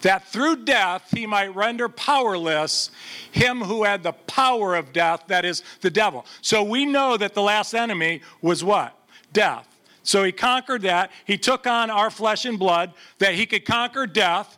that 0.02 0.26
through 0.28 0.64
death 0.64 1.10
he 1.14 1.26
might 1.26 1.54
render 1.56 1.90
powerless 1.90 2.90
him 3.32 3.60
who 3.60 3.84
had 3.84 4.02
the 4.02 4.14
power 4.14 4.76
of 4.76 4.94
death, 4.94 5.24
that 5.28 5.44
is, 5.44 5.64
the 5.82 5.90
devil. 5.90 6.26
So 6.42 6.64
we 6.64 6.86
know 6.86 7.18
that 7.18 7.34
the 7.34 7.42
last 7.42 7.74
enemy 7.74 8.22
was 8.42 8.64
what? 8.64 8.98
Death. 9.34 9.69
So 10.04 10.24
he 10.24 10.32
conquered 10.32 10.84
that. 10.84 11.12
He 11.26 11.38
took 11.38 11.68
on 11.68 11.90
our 11.90 12.10
flesh 12.10 12.46
and 12.46 12.58
blood, 12.58 12.94
that 13.20 13.36
he 13.36 13.46
could 13.46 13.66
conquer 13.66 14.08
death. 14.08 14.58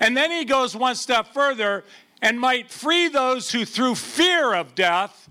And 0.00 0.16
then 0.16 0.30
he 0.30 0.44
goes 0.44 0.76
one 0.76 0.96
step 0.96 1.32
further 1.32 1.84
and 2.20 2.38
might 2.40 2.70
free 2.70 3.08
those 3.08 3.50
who, 3.50 3.64
through 3.64 3.94
fear 3.94 4.54
of 4.54 4.74
death, 4.74 5.28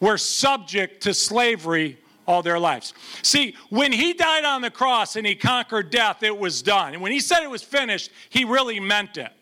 were 0.00 0.18
subject 0.18 1.02
to 1.02 1.14
slavery 1.14 1.98
all 2.26 2.42
their 2.42 2.58
lives. 2.58 2.94
See, 3.22 3.56
when 3.70 3.92
he 3.92 4.12
died 4.12 4.44
on 4.44 4.62
the 4.62 4.70
cross 4.70 5.16
and 5.16 5.26
he 5.26 5.34
conquered 5.34 5.90
death, 5.90 6.22
it 6.22 6.36
was 6.36 6.62
done. 6.62 6.94
And 6.94 7.02
when 7.02 7.12
he 7.12 7.20
said 7.20 7.42
it 7.42 7.50
was 7.50 7.62
finished, 7.62 8.10
he 8.30 8.44
really 8.44 8.80
meant 8.80 9.16
it. 9.16 9.32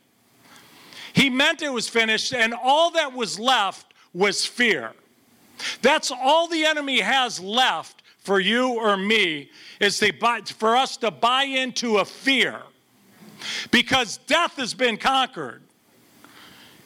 He 1.13 1.29
meant 1.29 1.63
it 1.63 1.73
was 1.73 1.89
finished, 1.89 2.33
and 2.33 2.55
all 2.55 2.91
that 2.93 3.13
was 3.13 3.39
left 3.39 3.93
was 4.15 4.47
fear. 4.47 4.93
That's 5.83 6.11
all 6.11 6.49
the 6.49 6.65
enemy 6.65 7.01
has 7.01 7.39
left 7.39 8.02
for 8.23 8.41
you 8.41 8.75
or 8.75 8.97
me 8.97 9.51
is 9.81 9.99
they 9.99 10.11
buy, 10.11 10.41
for 10.43 10.77
us 10.77 10.97
to 10.99 11.11
buy 11.11 11.45
into 11.45 11.99
a 11.99 12.05
fear 12.05 12.63
because 13.71 14.19
death 14.27 14.57
has 14.57 14.75
been 14.75 14.97
conquered 14.97 15.63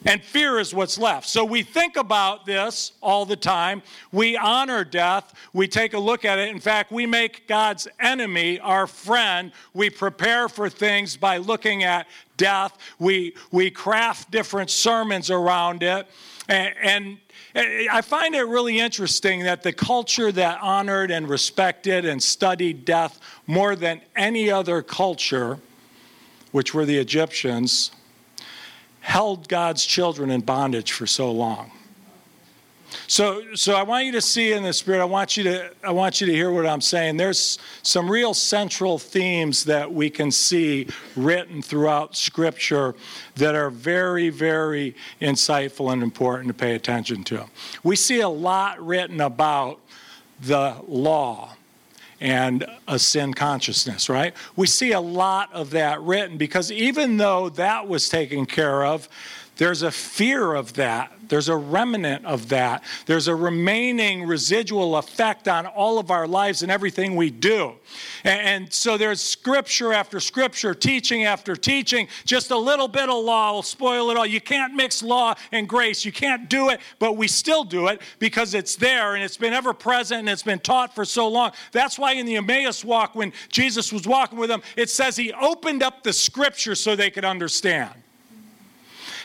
and 0.05 0.23
fear 0.23 0.59
is 0.59 0.73
what's 0.73 0.97
left. 0.97 1.27
So 1.27 1.43
we 1.43 1.63
think 1.63 1.97
about 1.97 2.45
this 2.45 2.93
all 3.01 3.25
the 3.25 3.35
time. 3.35 3.81
We 4.11 4.37
honor 4.37 4.83
death. 4.83 5.33
We 5.53 5.67
take 5.67 5.93
a 5.93 5.99
look 5.99 6.23
at 6.23 6.39
it. 6.39 6.49
In 6.49 6.59
fact, 6.59 6.91
we 6.91 7.05
make 7.05 7.47
God's 7.47 7.87
enemy 7.99 8.59
our 8.59 8.87
friend. 8.87 9.51
We 9.73 9.89
prepare 9.89 10.49
for 10.49 10.69
things 10.69 11.17
by 11.17 11.37
looking 11.37 11.83
at 11.83 12.07
death. 12.37 12.77
We, 12.99 13.35
we 13.51 13.69
craft 13.69 14.31
different 14.31 14.69
sermons 14.69 15.29
around 15.29 15.83
it. 15.83 16.07
And, 16.47 16.73
and 16.81 17.17
I 17.91 18.01
find 18.01 18.35
it 18.35 18.43
really 18.43 18.79
interesting 18.79 19.43
that 19.43 19.63
the 19.63 19.73
culture 19.73 20.31
that 20.31 20.59
honored 20.61 21.11
and 21.11 21.27
respected 21.27 22.05
and 22.05 22.21
studied 22.21 22.85
death 22.85 23.19
more 23.45 23.75
than 23.75 24.01
any 24.15 24.49
other 24.49 24.81
culture, 24.81 25.59
which 26.51 26.73
were 26.73 26.85
the 26.85 26.97
Egyptians, 26.97 27.91
held 29.01 29.47
God's 29.47 29.85
children 29.85 30.29
in 30.29 30.41
bondage 30.41 30.91
for 30.91 31.07
so 31.07 31.31
long. 31.31 31.71
So, 33.07 33.55
so 33.55 33.75
I 33.75 33.83
want 33.83 34.05
you 34.05 34.11
to 34.13 34.21
see 34.21 34.53
in 34.53 34.63
the 34.63 34.73
spirit. 34.73 35.01
I 35.01 35.05
want 35.05 35.37
you 35.37 35.43
to, 35.43 35.71
I 35.83 35.91
want 35.91 36.19
you 36.19 36.27
to 36.27 36.33
hear 36.33 36.51
what 36.51 36.65
I'm 36.65 36.81
saying. 36.81 37.17
There's 37.17 37.59
some 37.83 38.09
real 38.09 38.33
central 38.33 38.97
themes 38.97 39.65
that 39.65 39.91
we 39.91 40.09
can 40.09 40.31
see 40.31 40.87
written 41.15 41.61
throughout 41.61 42.15
Scripture 42.15 42.95
that 43.35 43.55
are 43.55 43.69
very, 43.69 44.29
very 44.29 44.95
insightful 45.21 45.91
and 45.91 46.03
important 46.03 46.47
to 46.49 46.53
pay 46.53 46.75
attention 46.75 47.23
to. 47.25 47.45
We 47.83 47.95
see 47.95 48.21
a 48.21 48.29
lot 48.29 48.85
written 48.85 49.21
about 49.21 49.79
the 50.41 50.75
law 50.87 51.53
and 52.19 52.65
a 52.87 52.97
sin 52.97 53.33
consciousness, 53.33 54.09
right? 54.09 54.33
We 54.55 54.67
see 54.67 54.91
a 54.91 55.01
lot 55.01 55.53
of 55.53 55.71
that 55.71 56.01
written 56.01 56.37
because 56.37 56.71
even 56.71 57.17
though 57.17 57.49
that 57.49 57.87
was 57.87 58.09
taken 58.09 58.45
care 58.45 58.85
of, 58.85 59.07
there's 59.57 59.81
a 59.81 59.91
fear 59.91 60.53
of 60.53 60.73
that. 60.73 61.11
There's 61.29 61.49
a 61.49 61.55
remnant 61.55 62.25
of 62.25 62.49
that. 62.49 62.83
There's 63.05 63.27
a 63.27 63.35
remaining 63.35 64.25
residual 64.25 64.95
effect 64.97 65.47
on 65.47 65.65
all 65.65 65.99
of 65.99 66.11
our 66.11 66.27
lives 66.27 66.61
and 66.63 66.71
everything 66.71 67.15
we 67.15 67.29
do. 67.29 67.73
And, 68.23 68.71
so 68.71 68.97
there's 68.97 69.21
scripture 69.21 69.93
after 69.93 70.19
scripture, 70.19 70.73
teaching 70.73 71.25
after 71.25 71.55
teaching. 71.55 72.07
Just 72.25 72.51
a 72.51 72.57
little 72.57 72.87
bit 72.87 73.09
of 73.09 73.23
law 73.23 73.53
will 73.53 73.63
spoil 73.63 74.09
it 74.11 74.17
all. 74.17 74.25
You 74.25 74.41
can't 74.41 74.73
mix 74.73 75.01
law 75.01 75.35
and 75.51 75.67
grace. 75.67 76.05
You 76.05 76.11
can't 76.11 76.49
do 76.49 76.69
it, 76.69 76.79
but 76.99 77.17
we 77.17 77.27
still 77.27 77.63
do 77.63 77.87
it 77.87 78.01
because 78.19 78.53
it's 78.53 78.75
there 78.75 79.15
and 79.15 79.23
it's 79.23 79.37
been 79.37 79.53
ever 79.53 79.73
present 79.73 80.21
and 80.21 80.29
it's 80.29 80.43
been 80.43 80.59
taught 80.59 80.95
for 80.95 81.05
so 81.05 81.27
long. 81.27 81.51
That's 81.71 81.97
why 81.97 82.13
in 82.13 82.25
the 82.25 82.35
Emmaus 82.35 82.83
walk, 82.83 83.15
when 83.15 83.33
Jesus 83.49 83.91
was 83.91 84.07
walking 84.07 84.37
with 84.37 84.49
them, 84.49 84.61
it 84.75 84.89
says 84.89 85.15
he 85.17 85.33
opened 85.33 85.83
up 85.83 86.03
the 86.03 86.13
scripture 86.13 86.75
so 86.75 86.95
they 86.95 87.09
could 87.09 87.25
understand. 87.25 87.91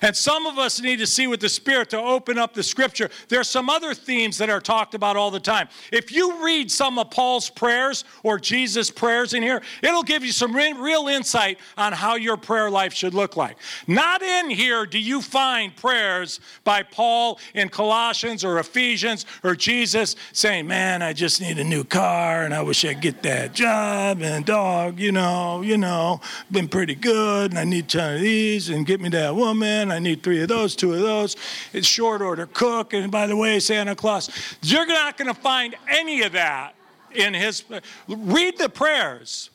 And 0.03 0.17
some 0.17 0.47
of 0.47 0.59
us 0.59 0.81
need 0.81 0.99
to 0.99 1.07
see 1.07 1.29
with 1.29 1.41
the 1.41 1.49
Spirit 1.49 1.91
to 1.91 1.99
open 1.99 2.37
up 2.37 2.55
the 2.55 2.63
scripture. 2.63 3.09
There's 3.29 3.49
some 3.49 3.71
other 3.71 3.95
themes 3.95 4.37
that 4.39 4.51
are 4.51 4.61
talked 4.61 4.95
about 4.95 5.17
all 5.17 5.31
the 5.31 5.41
time. 5.41 5.69
If 5.93 6.13
you 6.13 6.45
read 6.45 6.71
some 6.71 6.99
of 6.99 7.11
Paul's 7.11 7.49
prayers 7.49 8.05
or 8.25 8.41
Jesus' 8.41 8.91
prayers 8.91 9.33
in 9.33 9.43
here, 9.45 9.63
it'll 9.81 10.03
give 10.03 10.25
you 10.25 10.33
some 10.33 10.55
real 10.55 11.07
insight 11.07 11.59
on 11.79 11.93
how 11.93 12.17
your 12.17 12.37
prayer 12.37 12.69
life 12.69 12.93
should 12.93 13.15
look 13.15 13.37
like. 13.37 13.57
Not 13.87 14.23
in 14.23 14.51
here 14.51 14.87
do 14.87 14.99
you 14.99 15.23
find 15.23 15.75
prayers 15.77 16.41
by 16.65 16.83
Paul 16.83 17.39
in 17.55 17.69
Colossians 17.69 18.45
or 18.45 18.59
Ephesians 18.59 19.25
or 19.45 19.55
Jesus 19.55 20.17
saying, 20.33 20.67
Man, 20.67 21.01
I 21.01 21.13
just 21.13 21.41
need 21.41 21.59
a 21.59 21.65
new 21.65 21.85
car 21.85 22.43
and 22.43 22.53
I 22.53 22.63
wish 22.63 22.85
I'd 22.85 23.01
get 23.01 23.23
that 23.23 23.55
job 23.55 24.21
and 24.21 24.45
dog, 24.45 24.99
you 24.99 25.13
know, 25.13 25.63
you 25.63 25.77
know, 25.77 26.21
been 26.51 26.67
pretty 26.67 26.97
good 26.97 27.53
and 27.53 27.59
I 27.59 27.65
need 27.65 27.89
10 27.89 28.17
of 28.17 28.21
these 28.21 28.69
and 28.69 28.85
get 28.85 29.01
me 29.01 29.09
that 29.11 29.37
woman 29.37 29.92
I 29.93 29.99
need 29.99 30.23
three 30.23 30.43
of 30.43 30.49
those, 30.49 30.75
two 30.75 30.93
of 30.95 31.01
those. 31.01 31.37
It's 31.73 31.87
short 31.87 32.23
order 32.23 32.47
cook. 32.47 32.93
And 32.93 33.11
by 33.11 33.27
the 33.27 33.37
way, 33.37 33.61
Santa 33.61 33.95
Claus, 33.95 34.31
you're 34.63 34.87
not 34.87 35.17
going 35.17 35.33
to 35.33 35.41
find 35.41 35.77
any 35.89 36.23
of 36.23 36.33
that 36.33 36.75
in 37.15 37.35
his. 37.35 37.65
Read 38.09 38.59
the 38.59 38.69
prayers. 38.69 39.51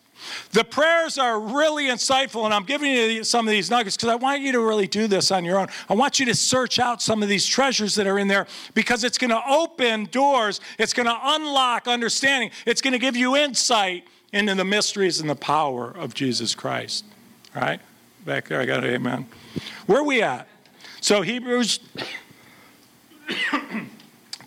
The 0.52 0.64
prayers 0.64 1.18
are 1.18 1.40
really 1.40 1.86
insightful, 1.86 2.46
and 2.46 2.54
I'm 2.54 2.64
giving 2.64 2.92
you 2.92 3.24
some 3.24 3.48
of 3.48 3.52
these 3.52 3.70
nuggets 3.70 3.96
because 3.96 4.10
I 4.10 4.16
want 4.16 4.42
you 4.42 4.52
to 4.54 4.60
really 4.60 4.88
do 4.88 5.08
this 5.08 5.32
on 5.32 5.46
your 5.46 5.60
own. 5.60 5.68
I 5.90 5.94
want 5.94 6.20
you 6.20 6.26
to 6.26 6.36
search 6.36 6.80
out 6.80 7.02
some 7.02 7.22
of 7.22 7.30
these 7.30 7.46
treasures 7.46 7.96
that 7.96 8.08
are 8.08 8.18
in 8.18 8.28
there 8.28 8.48
because 8.74 9.04
it's 9.04 9.18
going 9.18 9.30
to 9.30 9.42
open 9.48 10.06
doors, 10.06 10.60
it's 10.80 10.94
going 10.94 11.06
to 11.06 11.18
unlock 11.22 11.88
understanding, 11.88 12.52
it's 12.66 12.82
going 12.82 12.94
to 12.94 13.00
give 13.00 13.16
you 13.16 13.36
insight 13.36 14.06
into 14.34 14.56
the 14.56 14.66
mysteries 14.66 15.20
and 15.20 15.30
the 15.30 15.36
power 15.36 15.92
of 15.92 16.14
Jesus 16.14 16.56
Christ. 16.56 17.06
Right? 17.56 17.80
Back 18.28 18.50
there, 18.50 18.60
I 18.60 18.66
got 18.66 18.84
an 18.84 18.94
amen. 18.94 19.26
Where 19.86 20.04
we 20.04 20.22
at? 20.22 20.50
So 21.00 21.22
Hebrews 21.22 21.80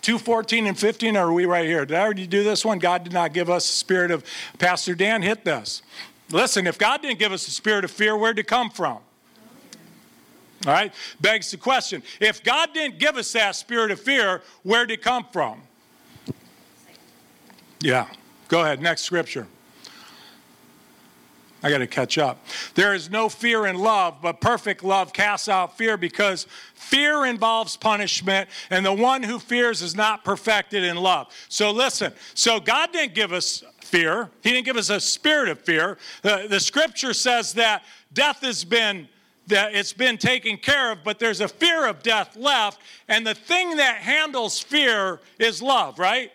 2 0.01 0.19
14 0.19 0.67
and 0.67 0.77
15 0.77 1.17
are 1.17 1.33
we 1.33 1.45
right 1.45 1.65
here? 1.65 1.83
Did 1.83 1.97
i 1.97 2.01
already 2.01 2.27
do 2.27 2.43
this 2.43 2.63
one? 2.63 2.77
God 2.77 3.03
did 3.03 3.11
not 3.11 3.33
give 3.33 3.49
us 3.49 3.67
a 3.67 3.73
spirit 3.73 4.11
of 4.11 4.23
pastor 4.59 4.93
dan 4.93 5.23
hit 5.23 5.43
this. 5.43 5.81
Listen 6.29 6.67
if 6.67 6.77
god 6.77 7.01
didn't 7.01 7.17
give 7.17 7.31
us 7.31 7.47
a 7.47 7.51
spirit 7.51 7.83
of 7.83 7.89
fear 7.89 8.15
where'd 8.15 8.37
it 8.37 8.45
come 8.45 8.69
from? 8.69 8.99
All 10.67 10.73
right 10.73 10.93
begs 11.19 11.49
the 11.49 11.57
question 11.57 12.03
if 12.19 12.43
god 12.43 12.75
didn't 12.75 12.99
give 12.99 13.17
us 13.17 13.33
that 13.33 13.55
spirit 13.55 13.89
of 13.89 13.99
fear 13.99 14.43
where'd 14.61 14.91
it 14.91 15.01
come 15.01 15.25
from? 15.33 15.59
Yeah 17.79 18.05
go 18.47 18.61
ahead 18.61 18.79
next 18.79 19.01
scripture 19.01 19.47
I 21.63 21.69
got 21.69 21.79
to 21.79 21.87
catch 21.87 22.17
up. 22.17 22.45
There 22.73 22.93
is 22.93 23.09
no 23.09 23.29
fear 23.29 23.67
in 23.67 23.77
love, 23.77 24.15
but 24.21 24.41
perfect 24.41 24.83
love 24.83 25.13
casts 25.13 25.47
out 25.47 25.77
fear 25.77 25.95
because 25.95 26.47
fear 26.73 27.25
involves 27.25 27.77
punishment, 27.77 28.49
and 28.69 28.85
the 28.85 28.93
one 28.93 29.21
who 29.21 29.37
fears 29.37 29.81
is 29.81 29.95
not 29.95 30.23
perfected 30.23 30.83
in 30.83 30.97
love. 30.97 31.27
So 31.49 31.71
listen, 31.71 32.13
so 32.33 32.59
God 32.59 32.91
didn't 32.91 33.13
give 33.13 33.31
us 33.31 33.63
fear, 33.81 34.29
He 34.41 34.51
didn't 34.51 34.65
give 34.65 34.77
us 34.77 34.89
a 34.89 34.99
spirit 34.99 35.49
of 35.49 35.59
fear. 35.59 35.97
The, 36.23 36.47
the 36.49 36.59
scripture 36.59 37.13
says 37.13 37.53
that 37.53 37.83
death 38.13 38.41
has 38.41 38.63
been 38.63 39.07
that 39.47 39.75
it's 39.75 39.91
been 39.91 40.17
taken 40.17 40.55
care 40.55 40.91
of, 40.91 41.03
but 41.03 41.19
there's 41.19 41.41
a 41.41 41.47
fear 41.47 41.87
of 41.87 42.01
death 42.03 42.35
left, 42.37 42.79
and 43.07 43.25
the 43.25 43.33
thing 43.33 43.77
that 43.77 43.97
handles 43.97 44.59
fear 44.59 45.19
is 45.39 45.61
love, 45.61 45.99
right? 45.99 46.31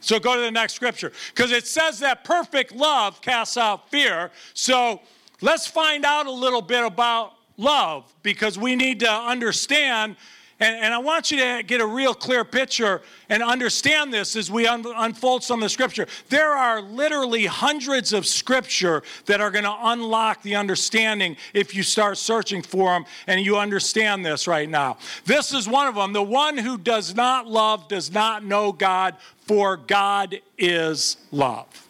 So 0.00 0.18
go 0.18 0.34
to 0.34 0.40
the 0.40 0.50
next 0.50 0.74
scripture 0.74 1.12
because 1.34 1.52
it 1.52 1.66
says 1.66 1.98
that 2.00 2.24
perfect 2.24 2.74
love 2.74 3.20
casts 3.20 3.56
out 3.56 3.90
fear. 3.90 4.30
So 4.54 5.00
let's 5.40 5.66
find 5.66 6.04
out 6.04 6.26
a 6.26 6.30
little 6.30 6.62
bit 6.62 6.84
about 6.84 7.34
love 7.56 8.12
because 8.22 8.58
we 8.58 8.74
need 8.74 9.00
to 9.00 9.10
understand 9.10 10.16
and, 10.60 10.76
and 10.76 10.94
I 10.94 10.98
want 10.98 11.30
you 11.30 11.38
to 11.38 11.62
get 11.66 11.80
a 11.80 11.86
real 11.86 12.12
clear 12.12 12.44
picture 12.44 13.00
and 13.30 13.42
understand 13.42 14.12
this 14.12 14.36
as 14.36 14.50
we 14.50 14.66
un- 14.66 14.84
unfold 14.94 15.42
some 15.42 15.60
of 15.60 15.64
the 15.64 15.70
scripture. 15.70 16.06
There 16.28 16.50
are 16.50 16.82
literally 16.82 17.46
hundreds 17.46 18.12
of 18.12 18.26
scripture 18.26 19.02
that 19.24 19.40
are 19.40 19.50
going 19.50 19.64
to 19.64 19.76
unlock 19.84 20.42
the 20.42 20.56
understanding 20.56 21.38
if 21.54 21.74
you 21.74 21.82
start 21.82 22.18
searching 22.18 22.62
for 22.62 22.92
them 22.92 23.06
and 23.26 23.40
you 23.40 23.56
understand 23.56 24.24
this 24.24 24.46
right 24.46 24.68
now. 24.68 24.98
This 25.24 25.54
is 25.54 25.66
one 25.66 25.88
of 25.88 25.94
them. 25.94 26.12
The 26.12 26.22
one 26.22 26.58
who 26.58 26.76
does 26.76 27.14
not 27.14 27.46
love 27.46 27.88
does 27.88 28.12
not 28.12 28.44
know 28.44 28.70
God, 28.70 29.16
for 29.46 29.78
God 29.78 30.40
is 30.58 31.16
love. 31.30 31.88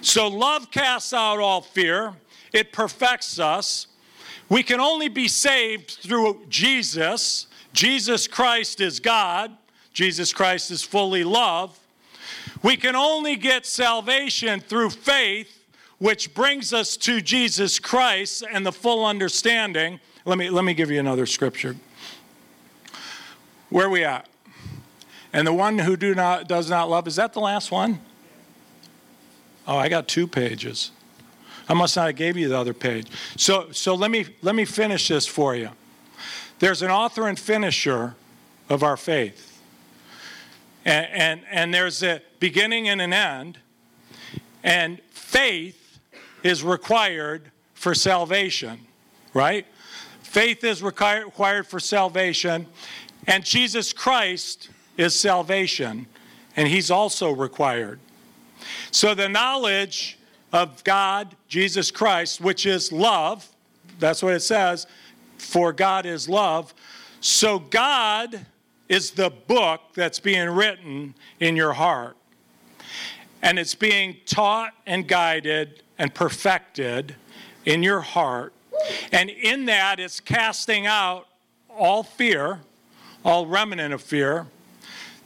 So 0.00 0.26
love 0.26 0.70
casts 0.70 1.12
out 1.12 1.38
all 1.38 1.60
fear, 1.60 2.14
it 2.52 2.72
perfects 2.72 3.38
us. 3.38 3.86
We 4.48 4.62
can 4.62 4.80
only 4.80 5.08
be 5.08 5.28
saved 5.28 5.90
through 5.90 6.46
Jesus. 6.48 7.46
Jesus 7.72 8.26
Christ 8.26 8.80
is 8.80 8.98
God. 8.98 9.56
Jesus 9.92 10.32
Christ 10.32 10.70
is 10.70 10.82
fully 10.82 11.24
love. 11.24 11.78
We 12.62 12.76
can 12.76 12.96
only 12.96 13.36
get 13.36 13.66
salvation 13.66 14.60
through 14.60 14.90
faith, 14.90 15.64
which 15.98 16.34
brings 16.34 16.72
us 16.72 16.96
to 16.98 17.20
Jesus 17.20 17.78
Christ 17.78 18.42
and 18.50 18.64
the 18.64 18.72
full 18.72 19.04
understanding. 19.04 20.00
Let 20.24 20.38
me, 20.38 20.50
let 20.50 20.64
me 20.64 20.74
give 20.74 20.90
you 20.90 20.98
another 20.98 21.26
scripture. 21.26 21.76
Where 23.70 23.86
are 23.86 23.90
we 23.90 24.04
at? 24.04 24.28
And 25.32 25.46
the 25.46 25.52
one 25.52 25.78
who 25.78 25.96
do 25.96 26.14
not, 26.14 26.48
does 26.48 26.70
not 26.70 26.88
love, 26.88 27.06
is 27.06 27.16
that 27.16 27.32
the 27.32 27.40
last 27.40 27.70
one? 27.70 28.00
Oh, 29.66 29.76
I 29.76 29.88
got 29.88 30.08
two 30.08 30.26
pages. 30.26 30.90
I 31.68 31.74
must 31.74 31.96
not 31.96 32.06
have 32.06 32.16
gave 32.16 32.36
you 32.36 32.48
the 32.48 32.58
other 32.58 32.72
page. 32.72 33.08
So, 33.36 33.70
so 33.72 33.94
let, 33.94 34.10
me, 34.10 34.26
let 34.42 34.54
me 34.54 34.64
finish 34.64 35.08
this 35.08 35.26
for 35.26 35.54
you. 35.54 35.70
There's 36.58 36.82
an 36.82 36.90
author 36.90 37.28
and 37.28 37.38
finisher 37.38 38.14
of 38.68 38.82
our 38.82 38.96
faith. 38.96 39.60
And, 40.84 41.06
and, 41.12 41.40
and 41.50 41.74
there's 41.74 42.02
a 42.02 42.22
beginning 42.40 42.88
and 42.88 43.00
an 43.00 43.12
end. 43.12 43.58
And 44.64 45.00
faith 45.10 46.00
is 46.42 46.64
required 46.64 47.50
for 47.74 47.94
salvation, 47.94 48.80
right? 49.34 49.66
Faith 50.22 50.64
is 50.64 50.82
required 50.82 51.66
for 51.66 51.78
salvation. 51.78 52.66
And 53.26 53.44
Jesus 53.44 53.92
Christ 53.92 54.70
is 54.96 55.18
salvation. 55.18 56.06
And 56.56 56.66
he's 56.66 56.90
also 56.90 57.30
required. 57.30 58.00
So 58.90 59.14
the 59.14 59.28
knowledge 59.28 60.17
of 60.52 60.82
God, 60.84 61.36
Jesus 61.48 61.90
Christ, 61.90 62.40
which 62.40 62.66
is 62.66 62.92
love. 62.92 63.48
That's 63.98 64.22
what 64.22 64.34
it 64.34 64.40
says. 64.40 64.86
For 65.36 65.72
God 65.72 66.06
is 66.06 66.28
love. 66.28 66.74
So 67.20 67.58
God 67.58 68.46
is 68.88 69.12
the 69.12 69.30
book 69.30 69.80
that's 69.94 70.18
being 70.18 70.48
written 70.48 71.14
in 71.40 71.56
your 71.56 71.74
heart. 71.74 72.16
And 73.42 73.58
it's 73.58 73.74
being 73.74 74.16
taught 74.26 74.72
and 74.86 75.06
guided 75.06 75.82
and 75.98 76.14
perfected 76.14 77.14
in 77.64 77.82
your 77.82 78.00
heart. 78.00 78.52
And 79.12 79.30
in 79.30 79.66
that, 79.66 80.00
it's 80.00 80.20
casting 80.20 80.86
out 80.86 81.28
all 81.68 82.02
fear, 82.02 82.60
all 83.24 83.46
remnant 83.46 83.92
of 83.92 84.02
fear 84.02 84.46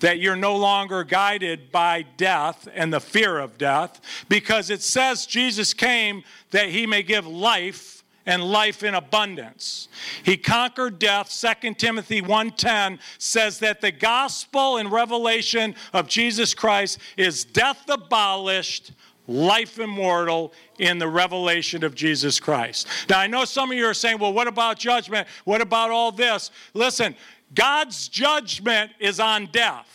that 0.03 0.21
you're 0.21 0.37
no 0.37 0.55
longer 0.55 1.03
guided 1.03 1.73
by 1.73 2.03
death 2.17 2.69
and 2.75 2.93
the 2.93 3.01
fear 3.01 3.39
of 3.39 3.57
death, 3.57 4.01
because 4.29 4.69
it 4.69 4.83
says 4.83 5.27
Jesus 5.27 5.73
came 5.75 6.23
that 6.51 6.69
he 6.69 6.87
may 6.87 7.03
give 7.03 7.27
life 7.27 8.05
and 8.25 8.45
life 8.45 8.85
in 8.85 8.95
abundance. 8.95 9.89
He 10.23 10.37
conquered 10.37 11.01
death. 11.01 11.29
2 11.29 11.75
Timothy 11.75 12.21
1:10 12.21 13.01
says 13.19 13.59
that 13.59 13.81
the 13.81 13.91
gospel 13.91 14.77
and 14.77 14.93
revelation 14.93 15.75
of 15.93 16.07
Jesus 16.07 16.55
Christ 16.55 16.99
is 17.17 17.45
death 17.45 17.89
abolished, 17.89 18.93
life 19.27 19.79
immortal 19.79 20.53
in 20.79 20.99
the 20.99 21.09
revelation 21.09 21.83
of 21.83 21.95
Jesus 21.95 22.39
Christ. 22.39 22.87
Now 23.09 23.19
I 23.19 23.27
know 23.27 23.45
some 23.45 23.71
of 23.73 23.77
you 23.77 23.87
are 23.87 23.95
saying, 23.95 24.19
"Well, 24.19 24.33
what 24.33 24.47
about 24.47 24.79
judgment? 24.79 25.27
What 25.45 25.61
about 25.61 25.91
all 25.91 26.13
this?" 26.13 26.51
Listen, 26.75 27.17
God's 27.55 28.09
judgment 28.09 28.93
is 28.99 29.21
on 29.21 29.47
death. 29.47 29.89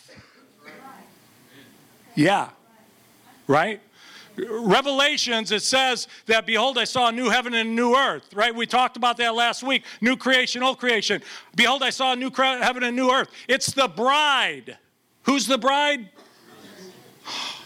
Yeah. 2.15 2.49
Right? 3.47 3.81
Revelations, 4.37 5.51
it 5.51 5.63
says 5.63 6.07
that, 6.27 6.45
behold, 6.45 6.77
I 6.77 6.83
saw 6.83 7.09
a 7.09 7.11
new 7.11 7.29
heaven 7.29 7.55
and 7.55 7.69
a 7.69 7.71
new 7.71 7.95
earth, 7.95 8.33
right? 8.35 8.53
We 8.53 8.67
talked 8.67 8.95
about 8.95 9.17
that 9.17 9.33
last 9.33 9.63
week. 9.63 9.83
New 9.99 10.15
creation, 10.15 10.61
old 10.61 10.77
creation. 10.77 11.23
Behold, 11.55 11.81
I 11.81 11.89
saw 11.89 12.13
a 12.13 12.15
new 12.15 12.29
heaven 12.29 12.83
and 12.83 12.85
a 12.85 12.91
new 12.91 13.09
earth. 13.09 13.29
It's 13.47 13.71
the 13.71 13.87
bride. 13.87 14.77
Who's 15.23 15.47
the 15.47 15.57
bride? 15.57 16.09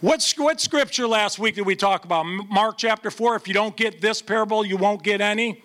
What, 0.00 0.34
what 0.36 0.60
scripture 0.60 1.06
last 1.06 1.38
week 1.38 1.54
did 1.54 1.64
we 1.64 1.76
talk 1.76 2.04
about? 2.04 2.24
Mark 2.24 2.76
chapter 2.76 3.08
4. 3.08 3.36
If 3.36 3.46
you 3.46 3.54
don't 3.54 3.76
get 3.76 4.00
this 4.00 4.20
parable, 4.20 4.66
you 4.66 4.76
won't 4.76 5.04
get 5.04 5.20
any. 5.20 5.62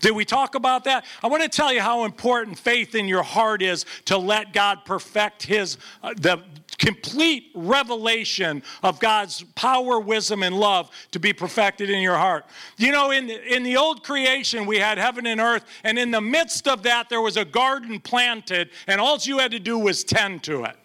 Did 0.00 0.12
we 0.12 0.24
talk 0.24 0.54
about 0.54 0.84
that? 0.84 1.04
I 1.22 1.26
want 1.26 1.42
to 1.42 1.48
tell 1.48 1.72
you 1.72 1.80
how 1.80 2.04
important 2.04 2.58
faith 2.58 2.94
in 2.94 3.08
your 3.08 3.22
heart 3.22 3.62
is 3.62 3.84
to 4.06 4.16
let 4.16 4.52
God 4.52 4.84
perfect 4.84 5.42
his 5.42 5.78
uh, 6.02 6.14
the 6.16 6.42
complete 6.78 7.50
revelation 7.54 8.62
of 8.82 9.00
God's 9.00 9.42
power, 9.54 9.98
wisdom 9.98 10.42
and 10.42 10.58
love 10.58 10.90
to 11.10 11.18
be 11.18 11.32
perfected 11.32 11.90
in 11.90 12.00
your 12.00 12.16
heart. 12.16 12.46
You 12.76 12.92
know 12.92 13.10
in 13.10 13.26
the, 13.26 13.54
in 13.54 13.64
the 13.64 13.76
old 13.76 14.04
creation 14.04 14.64
we 14.64 14.78
had 14.78 14.96
heaven 14.96 15.26
and 15.26 15.40
earth 15.40 15.64
and 15.84 15.98
in 15.98 16.10
the 16.10 16.20
midst 16.20 16.68
of 16.68 16.84
that 16.84 17.08
there 17.08 17.20
was 17.20 17.36
a 17.36 17.44
garden 17.44 18.00
planted 18.00 18.70
and 18.86 19.00
all 19.00 19.18
you 19.18 19.38
had 19.38 19.50
to 19.50 19.58
do 19.58 19.78
was 19.78 20.04
tend 20.04 20.44
to 20.44 20.64
it. 20.64 20.76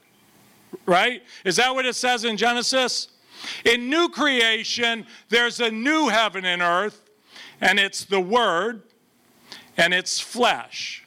Right? 0.87 1.21
Is 1.45 1.57
that 1.57 1.73
what 1.75 1.85
it 1.85 1.95
says 1.95 2.25
in 2.25 2.35
Genesis? 2.35 3.09
In 3.63 3.89
new 3.89 4.09
creation 4.09 5.05
there's 5.29 5.59
a 5.59 5.69
new 5.69 6.09
heaven 6.09 6.43
and 6.45 6.61
earth 6.61 6.99
and 7.61 7.79
it's 7.79 8.05
the 8.05 8.19
word 8.19 8.81
and 9.77 9.93
its 9.93 10.19
flesh. 10.19 11.03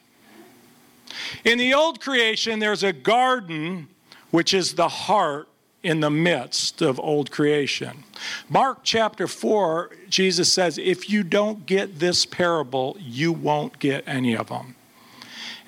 In 1.43 1.57
the 1.57 1.73
old 1.73 1.99
creation, 1.99 2.59
there's 2.59 2.83
a 2.83 2.93
garden, 2.93 3.87
which 4.31 4.53
is 4.53 4.73
the 4.73 4.87
heart 4.87 5.47
in 5.83 5.99
the 5.99 6.09
midst 6.09 6.81
of 6.81 6.99
old 6.99 7.31
creation. 7.31 8.03
Mark 8.49 8.79
chapter 8.83 9.27
4, 9.27 9.91
Jesus 10.09 10.51
says, 10.51 10.77
If 10.77 11.09
you 11.09 11.23
don't 11.23 11.65
get 11.65 11.99
this 11.99 12.25
parable, 12.25 12.97
you 12.99 13.31
won't 13.31 13.79
get 13.79 14.03
any 14.07 14.35
of 14.35 14.49
them. 14.49 14.75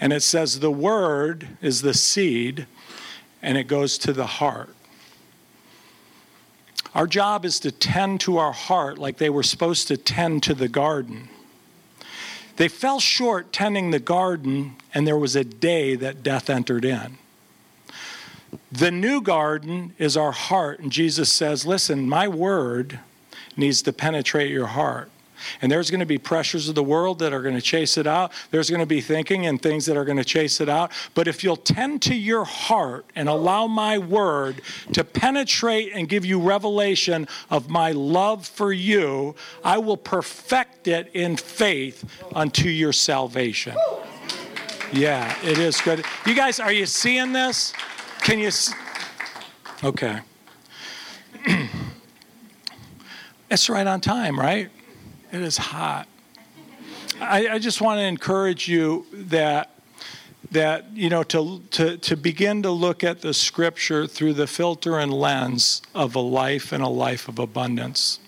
And 0.02 0.12
it 0.12 0.24
says, 0.24 0.60
The 0.60 0.72
word 0.72 1.48
is 1.62 1.82
the 1.82 1.94
seed, 1.94 2.68
and 3.42 3.58
it 3.58 3.66
goes 3.66 3.98
to 4.00 4.14
the 4.14 4.26
heart. 4.26 4.76
Our 6.96 7.08
job 7.08 7.46
is 7.46 7.60
to 7.62 7.72
tend 7.72 8.20
to 8.22 8.38
our 8.38 8.52
heart 8.52 8.98
like 8.98 9.18
they 9.18 9.30
were 9.30 9.44
supposed 9.44 9.88
to 9.90 9.98
tend 9.98 10.44
to 10.44 10.54
the 10.54 10.68
garden. 10.68 11.30
They 12.60 12.68
fell 12.68 13.00
short 13.00 13.54
tending 13.54 13.92
the 13.92 14.02
garden, 14.02 14.76
and 14.94 15.08
there 15.08 15.18
was 15.18 15.34
a 15.34 15.46
day 15.46 15.96
that 15.96 16.22
death 16.22 16.50
entered 16.50 16.84
in. 16.84 17.18
The 18.70 18.92
new 18.92 19.22
garden 19.22 19.94
is 19.98 20.18
our 20.18 20.34
heart, 20.34 20.82
and 20.82 20.92
Jesus 20.92 21.32
says, 21.32 21.66
Listen, 21.66 22.10
my 22.10 22.28
word 22.28 23.00
needs 23.56 23.82
to 23.84 23.94
penetrate 23.94 24.52
your 24.52 24.68
heart. 24.68 25.10
And 25.62 25.72
there's 25.72 25.90
going 25.90 26.00
to 26.00 26.06
be 26.06 26.18
pressures 26.18 26.70
of 26.70 26.76
the 26.76 26.84
world 26.84 27.20
that 27.20 27.34
are 27.34 27.42
going 27.42 27.56
to 27.56 27.62
chase 27.62 27.98
it 27.98 28.08
out. 28.08 28.32
There's 28.52 28.70
going 28.70 28.82
to 28.82 28.86
be 28.86 29.02
thinking 29.02 29.46
and 29.46 29.62
things 29.62 29.86
that 29.86 29.98
are 29.98 30.06
going 30.06 30.18
to 30.18 30.24
chase 30.24 30.62
it 30.62 30.70
out. 30.70 30.92
But 31.14 31.28
if 31.28 31.44
you'll 31.44 31.58
tend 31.58 32.02
to 32.04 32.16
your 32.16 32.46
heart 32.46 33.06
and 33.16 33.30
allow 33.30 33.68
my 33.68 33.98
word 33.98 34.62
to 34.94 35.04
penetrate 35.04 35.92
and 35.94 36.08
give 36.08 36.26
you 36.26 36.40
revelation 36.40 37.28
of 37.50 37.70
my 37.70 37.92
love 37.92 38.48
for 38.48 38.74
you, 38.74 39.36
I 39.64 39.78
will 39.78 39.98
perfect 39.98 40.88
it 40.88 41.10
in 41.14 41.36
faith 41.36 42.04
unto 42.34 42.70
your 42.70 42.94
salvation. 42.94 43.76
Yeah, 44.92 45.36
it 45.44 45.60
is 45.60 45.80
good. 45.82 46.04
You 46.26 46.34
guys, 46.34 46.60
are 46.60 46.72
you 46.72 46.86
seeing 46.86 47.32
this? 47.32 47.74
Can 48.22 48.40
you? 48.40 48.50
Okay. 49.84 50.20
it's 53.50 53.70
right 53.70 53.86
on 53.86 54.02
time, 54.02 54.40
right? 54.40 54.70
It 55.32 55.42
is 55.42 55.58
hot. 55.58 56.08
I, 57.20 57.48
I 57.50 57.60
just 57.60 57.82
want 57.82 58.00
to 58.00 58.04
encourage 58.04 58.68
you 58.68 59.06
that 59.14 59.76
that 60.52 60.86
you 60.94 61.10
know 61.10 61.22
to, 61.24 61.62
to 61.72 61.98
to 61.98 62.18
begin 62.18 62.64
to 62.64 62.72
look 62.72 63.04
at 63.04 63.22
the 63.22 63.34
scripture 63.34 64.08
through 64.08 64.34
the 64.34 64.48
filter 64.48 64.98
and 64.98 65.14
lens 65.14 65.82
of 65.94 66.16
a 66.16 66.20
life 66.20 66.72
and 66.72 66.82
a 66.82 66.88
life 66.88 67.28
of 67.28 67.38
abundance. 67.38 68.20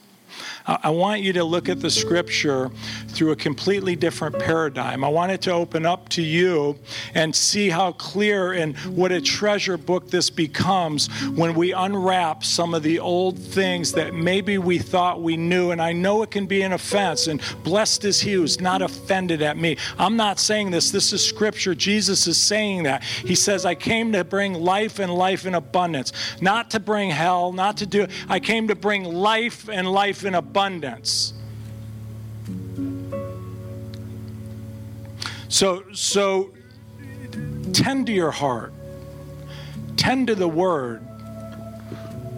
I 0.65 0.89
want 0.89 1.21
you 1.21 1.33
to 1.33 1.43
look 1.43 1.69
at 1.69 1.79
the 1.79 1.89
scripture 1.89 2.69
through 3.07 3.31
a 3.31 3.35
completely 3.35 3.95
different 3.95 4.37
paradigm. 4.39 5.03
I 5.03 5.09
want 5.09 5.31
it 5.31 5.41
to 5.43 5.51
open 5.51 5.85
up 5.85 6.07
to 6.09 6.21
you 6.21 6.77
and 7.15 7.35
see 7.35 7.69
how 7.69 7.93
clear 7.93 8.53
and 8.53 8.77
what 8.77 9.11
a 9.11 9.19
treasure 9.19 9.77
book 9.77 10.09
this 10.09 10.29
becomes 10.29 11.07
when 11.29 11.55
we 11.55 11.73
unwrap 11.73 12.43
some 12.43 12.73
of 12.73 12.83
the 12.83 12.99
old 12.99 13.39
things 13.39 13.91
that 13.93 14.13
maybe 14.13 14.57
we 14.57 14.77
thought 14.77 15.21
we 15.21 15.35
knew. 15.35 15.71
And 15.71 15.81
I 15.81 15.93
know 15.93 16.21
it 16.21 16.31
can 16.31 16.45
be 16.45 16.61
an 16.61 16.73
offense, 16.73 17.27
and 17.27 17.41
blessed 17.63 18.05
is 18.05 18.21
he 18.21 18.33
who's 18.33 18.61
not 18.61 18.81
offended 18.81 19.41
at 19.41 19.57
me. 19.57 19.77
I'm 19.97 20.15
not 20.15 20.39
saying 20.39 20.71
this, 20.71 20.91
this 20.91 21.11
is 21.11 21.25
scripture. 21.25 21.73
Jesus 21.73 22.27
is 22.27 22.37
saying 22.37 22.83
that. 22.83 23.03
He 23.03 23.35
says, 23.35 23.65
I 23.65 23.75
came 23.75 24.11
to 24.11 24.23
bring 24.23 24.53
life 24.53 24.99
and 24.99 25.13
life 25.13 25.45
in 25.45 25.55
abundance, 25.55 26.13
not 26.39 26.69
to 26.71 26.79
bring 26.79 27.09
hell, 27.09 27.51
not 27.51 27.77
to 27.77 27.85
do, 27.85 28.07
I 28.29 28.39
came 28.39 28.67
to 28.67 28.75
bring 28.75 29.03
life 29.03 29.67
and 29.67 29.91
life 29.91 30.23
in 30.23 30.35
abundance. 30.35 30.50
So, 35.47 35.83
so 35.91 36.51
tend 37.73 38.07
to 38.07 38.13
your 38.13 38.31
heart, 38.31 38.73
tend 39.97 40.27
to 40.27 40.35
the 40.35 40.47
word, 40.47 40.99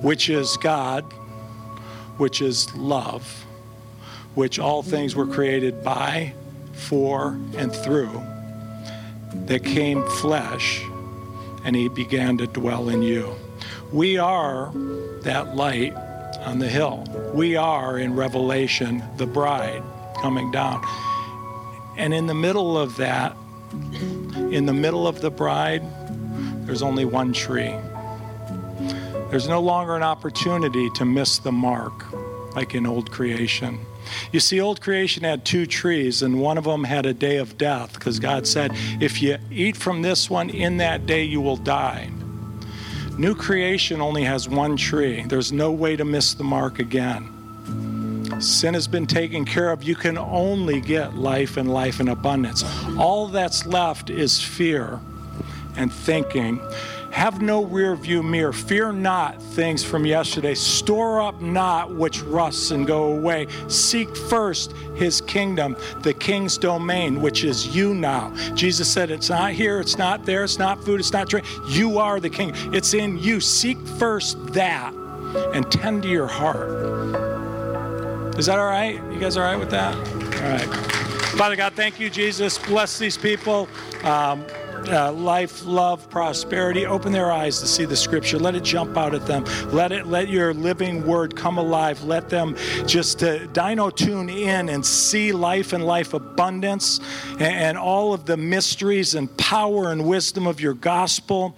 which 0.02 0.30
is 0.30 0.58
God, 0.58 1.04
which 2.18 2.42
is 2.42 2.74
love, 2.76 3.26
which 4.36 4.60
all 4.60 4.84
things 4.84 5.16
were 5.16 5.28
created 5.28 5.84
by, 5.84 6.34
for, 6.74 7.40
and 7.56 7.74
through, 7.74 8.22
that 9.46 9.64
came 9.64 10.04
flesh, 10.08 10.82
and 11.64 11.76
he 11.76 11.88
began 11.88 12.38
to 12.40 12.48
dwell 12.48 12.90
in 12.90 13.02
you. 13.02 13.34
We 13.92 14.18
are 14.18 14.72
that 15.22 15.56
light 15.56 15.96
on 16.46 16.60
the 16.60 16.68
hill. 16.68 17.04
We 17.34 17.56
are 17.56 17.98
in 17.98 18.16
Revelation 18.16 19.04
the 19.18 19.26
bride 19.26 19.84
coming 20.22 20.52
down. 20.52 20.84
And 21.98 22.14
in 22.14 22.28
the 22.28 22.34
middle 22.34 22.78
of 22.78 22.98
that, 22.98 23.36
in 24.52 24.66
the 24.66 24.74
middle 24.74 25.08
of 25.08 25.22
the 25.22 25.32
bride, 25.32 25.84
there's 26.66 26.82
only 26.82 27.06
one 27.06 27.34
tree. 27.34 27.76
There's 29.30 29.48
no 29.48 29.60
longer 29.60 29.96
an 29.96 30.04
opportunity 30.04 30.90
to 30.92 31.06
miss 31.06 31.40
the 31.40 31.52
mark 31.52 31.94
like 32.56 32.76
in 32.76 32.86
old 32.86 33.12
creation. 33.12 33.80
You 34.32 34.40
see, 34.40 34.60
old 34.60 34.82
creation 34.82 35.24
had 35.24 35.46
two 35.46 35.66
trees, 35.66 36.22
and 36.22 36.40
one 36.40 36.58
of 36.58 36.66
them 36.66 36.84
had 36.84 37.06
a 37.06 37.14
day 37.14 37.38
of 37.38 37.58
death 37.58 37.94
because 37.94 38.20
God 38.20 38.46
said, 38.46 38.72
If 39.00 39.22
you 39.22 39.38
eat 39.50 39.78
from 39.78 40.02
this 40.02 40.30
one, 40.30 40.50
in 40.50 40.78
that 40.78 41.06
day 41.06 41.24
you 41.24 41.42
will 41.42 41.58
die. 41.58 42.12
New 43.18 43.36
creation 43.36 44.02
only 44.02 44.24
has 44.24 44.50
one 44.50 44.76
tree. 44.76 45.24
There's 45.28 45.52
no 45.52 45.72
way 45.72 45.96
to 45.96 46.04
miss 46.04 46.34
the 46.34 46.44
mark 46.44 46.80
again. 46.80 47.30
Sin 48.42 48.74
has 48.74 48.88
been 48.88 49.06
taken 49.06 49.46
care 49.46 49.72
of. 49.72 49.84
You 49.84 49.96
can 49.96 50.18
only 50.18 50.82
get 50.82 51.16
life 51.16 51.56
and 51.58 51.72
life 51.72 52.00
in 52.00 52.10
abundance. 52.10 52.64
All 52.98 53.28
that's 53.28 53.68
left 53.68 54.10
is 54.10 54.42
fear 54.42 55.00
and 55.78 55.94
thinking. 55.94 56.60
Have 57.14 57.44
no 57.44 57.64
rear 57.64 57.96
view 57.96 58.24
mirror. 58.24 58.52
Fear 58.52 58.94
not 58.94 59.40
things 59.40 59.84
from 59.84 60.04
yesterday. 60.04 60.56
Store 60.56 61.22
up 61.22 61.40
not 61.40 61.94
which 61.94 62.24
rusts 62.24 62.72
and 62.72 62.88
go 62.88 63.14
away. 63.14 63.46
Seek 63.68 64.14
first 64.18 64.72
his 64.96 65.22
kingdom, 65.22 65.78
the 66.02 66.16
king's 66.16 66.58
domain, 66.58 67.22
which 67.22 67.44
is 67.44 67.76
you 67.76 67.94
now. 67.94 68.34
Jesus 68.56 68.92
said, 68.92 69.12
It's 69.12 69.30
not 69.30 69.52
here, 69.52 69.80
it's 69.80 69.96
not 69.96 70.26
there, 70.26 70.44
it's 70.44 70.58
not 70.58 70.84
food, 70.84 71.00
it's 71.00 71.14
not 71.14 71.30
drink. 71.30 71.46
You 71.70 72.00
are 72.00 72.20
the 72.20 72.32
king. 72.32 72.52
It's 72.74 72.96
in 72.96 73.20
you. 73.20 73.40
Seek 73.40 73.78
first 74.00 74.44
that 74.54 74.92
and 75.54 75.72
tend 75.72 76.02
to 76.04 76.10
your 76.10 76.28
heart. 76.28 76.68
Is 78.40 78.48
that 78.48 78.58
all 78.58 78.66
right? 78.66 78.96
You 78.96 79.20
guys 79.20 79.38
all 79.38 79.44
right 79.44 79.56
with 79.56 79.70
that? 79.70 79.96
All 79.96 80.50
right. 80.50 80.94
Father 81.38 81.56
God, 81.56 81.74
thank 81.74 82.00
you, 82.00 82.10
Jesus. 82.10 82.58
Bless 82.58 82.98
these 82.98 83.18
people. 83.18 83.70
Um, 84.04 84.44
uh, 84.90 85.12
life, 85.12 85.66
love, 85.66 86.10
prosperity. 86.10 86.86
Open 86.86 87.12
their 87.12 87.32
eyes 87.32 87.60
to 87.60 87.68
see 87.68 87.86
the 87.86 87.96
scripture. 87.96 88.38
Let 88.38 88.56
it 88.56 88.64
jump 88.64 88.98
out 88.98 89.14
at 89.14 89.26
them. 89.26 89.46
Let 89.72 89.92
it 89.92 90.08
let 90.08 90.30
your 90.30 90.54
living 90.54 91.06
word 91.06 91.36
come 91.36 91.58
alive. 91.58 92.04
Let 92.04 92.30
them 92.30 92.56
just 92.86 93.24
uh, 93.24 93.46
dino 93.48 93.90
tune 93.90 94.30
in 94.30 94.70
and 94.70 94.86
see 94.86 95.32
life 95.32 95.74
and 95.74 95.86
life 95.86 96.14
abundance 96.14 97.00
and, 97.32 97.42
and 97.42 97.78
all 97.78 98.14
of 98.14 98.26
the 98.26 98.38
mysteries 98.38 99.16
and 99.16 99.36
power 99.38 99.92
and 99.92 100.08
wisdom 100.08 100.48
of 100.48 100.60
your 100.60 100.74
gospel. 100.74 101.56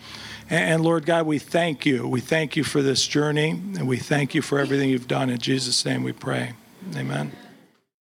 And, 0.49 0.73
and 0.73 0.83
Lord 0.83 1.05
God, 1.05 1.25
we 1.25 1.39
thank 1.39 1.85
you. 1.85 2.07
We 2.07 2.21
thank 2.21 2.55
you 2.55 2.63
for 2.63 2.81
this 2.81 3.05
journey 3.05 3.51
and 3.51 3.87
we 3.87 3.97
thank 3.97 4.35
you 4.35 4.41
for 4.41 4.59
everything 4.59 4.89
you've 4.89 5.07
done. 5.07 5.29
In 5.29 5.39
Jesus' 5.39 5.85
name 5.85 6.03
we 6.03 6.11
pray. 6.11 6.53
Amen. 6.95 7.31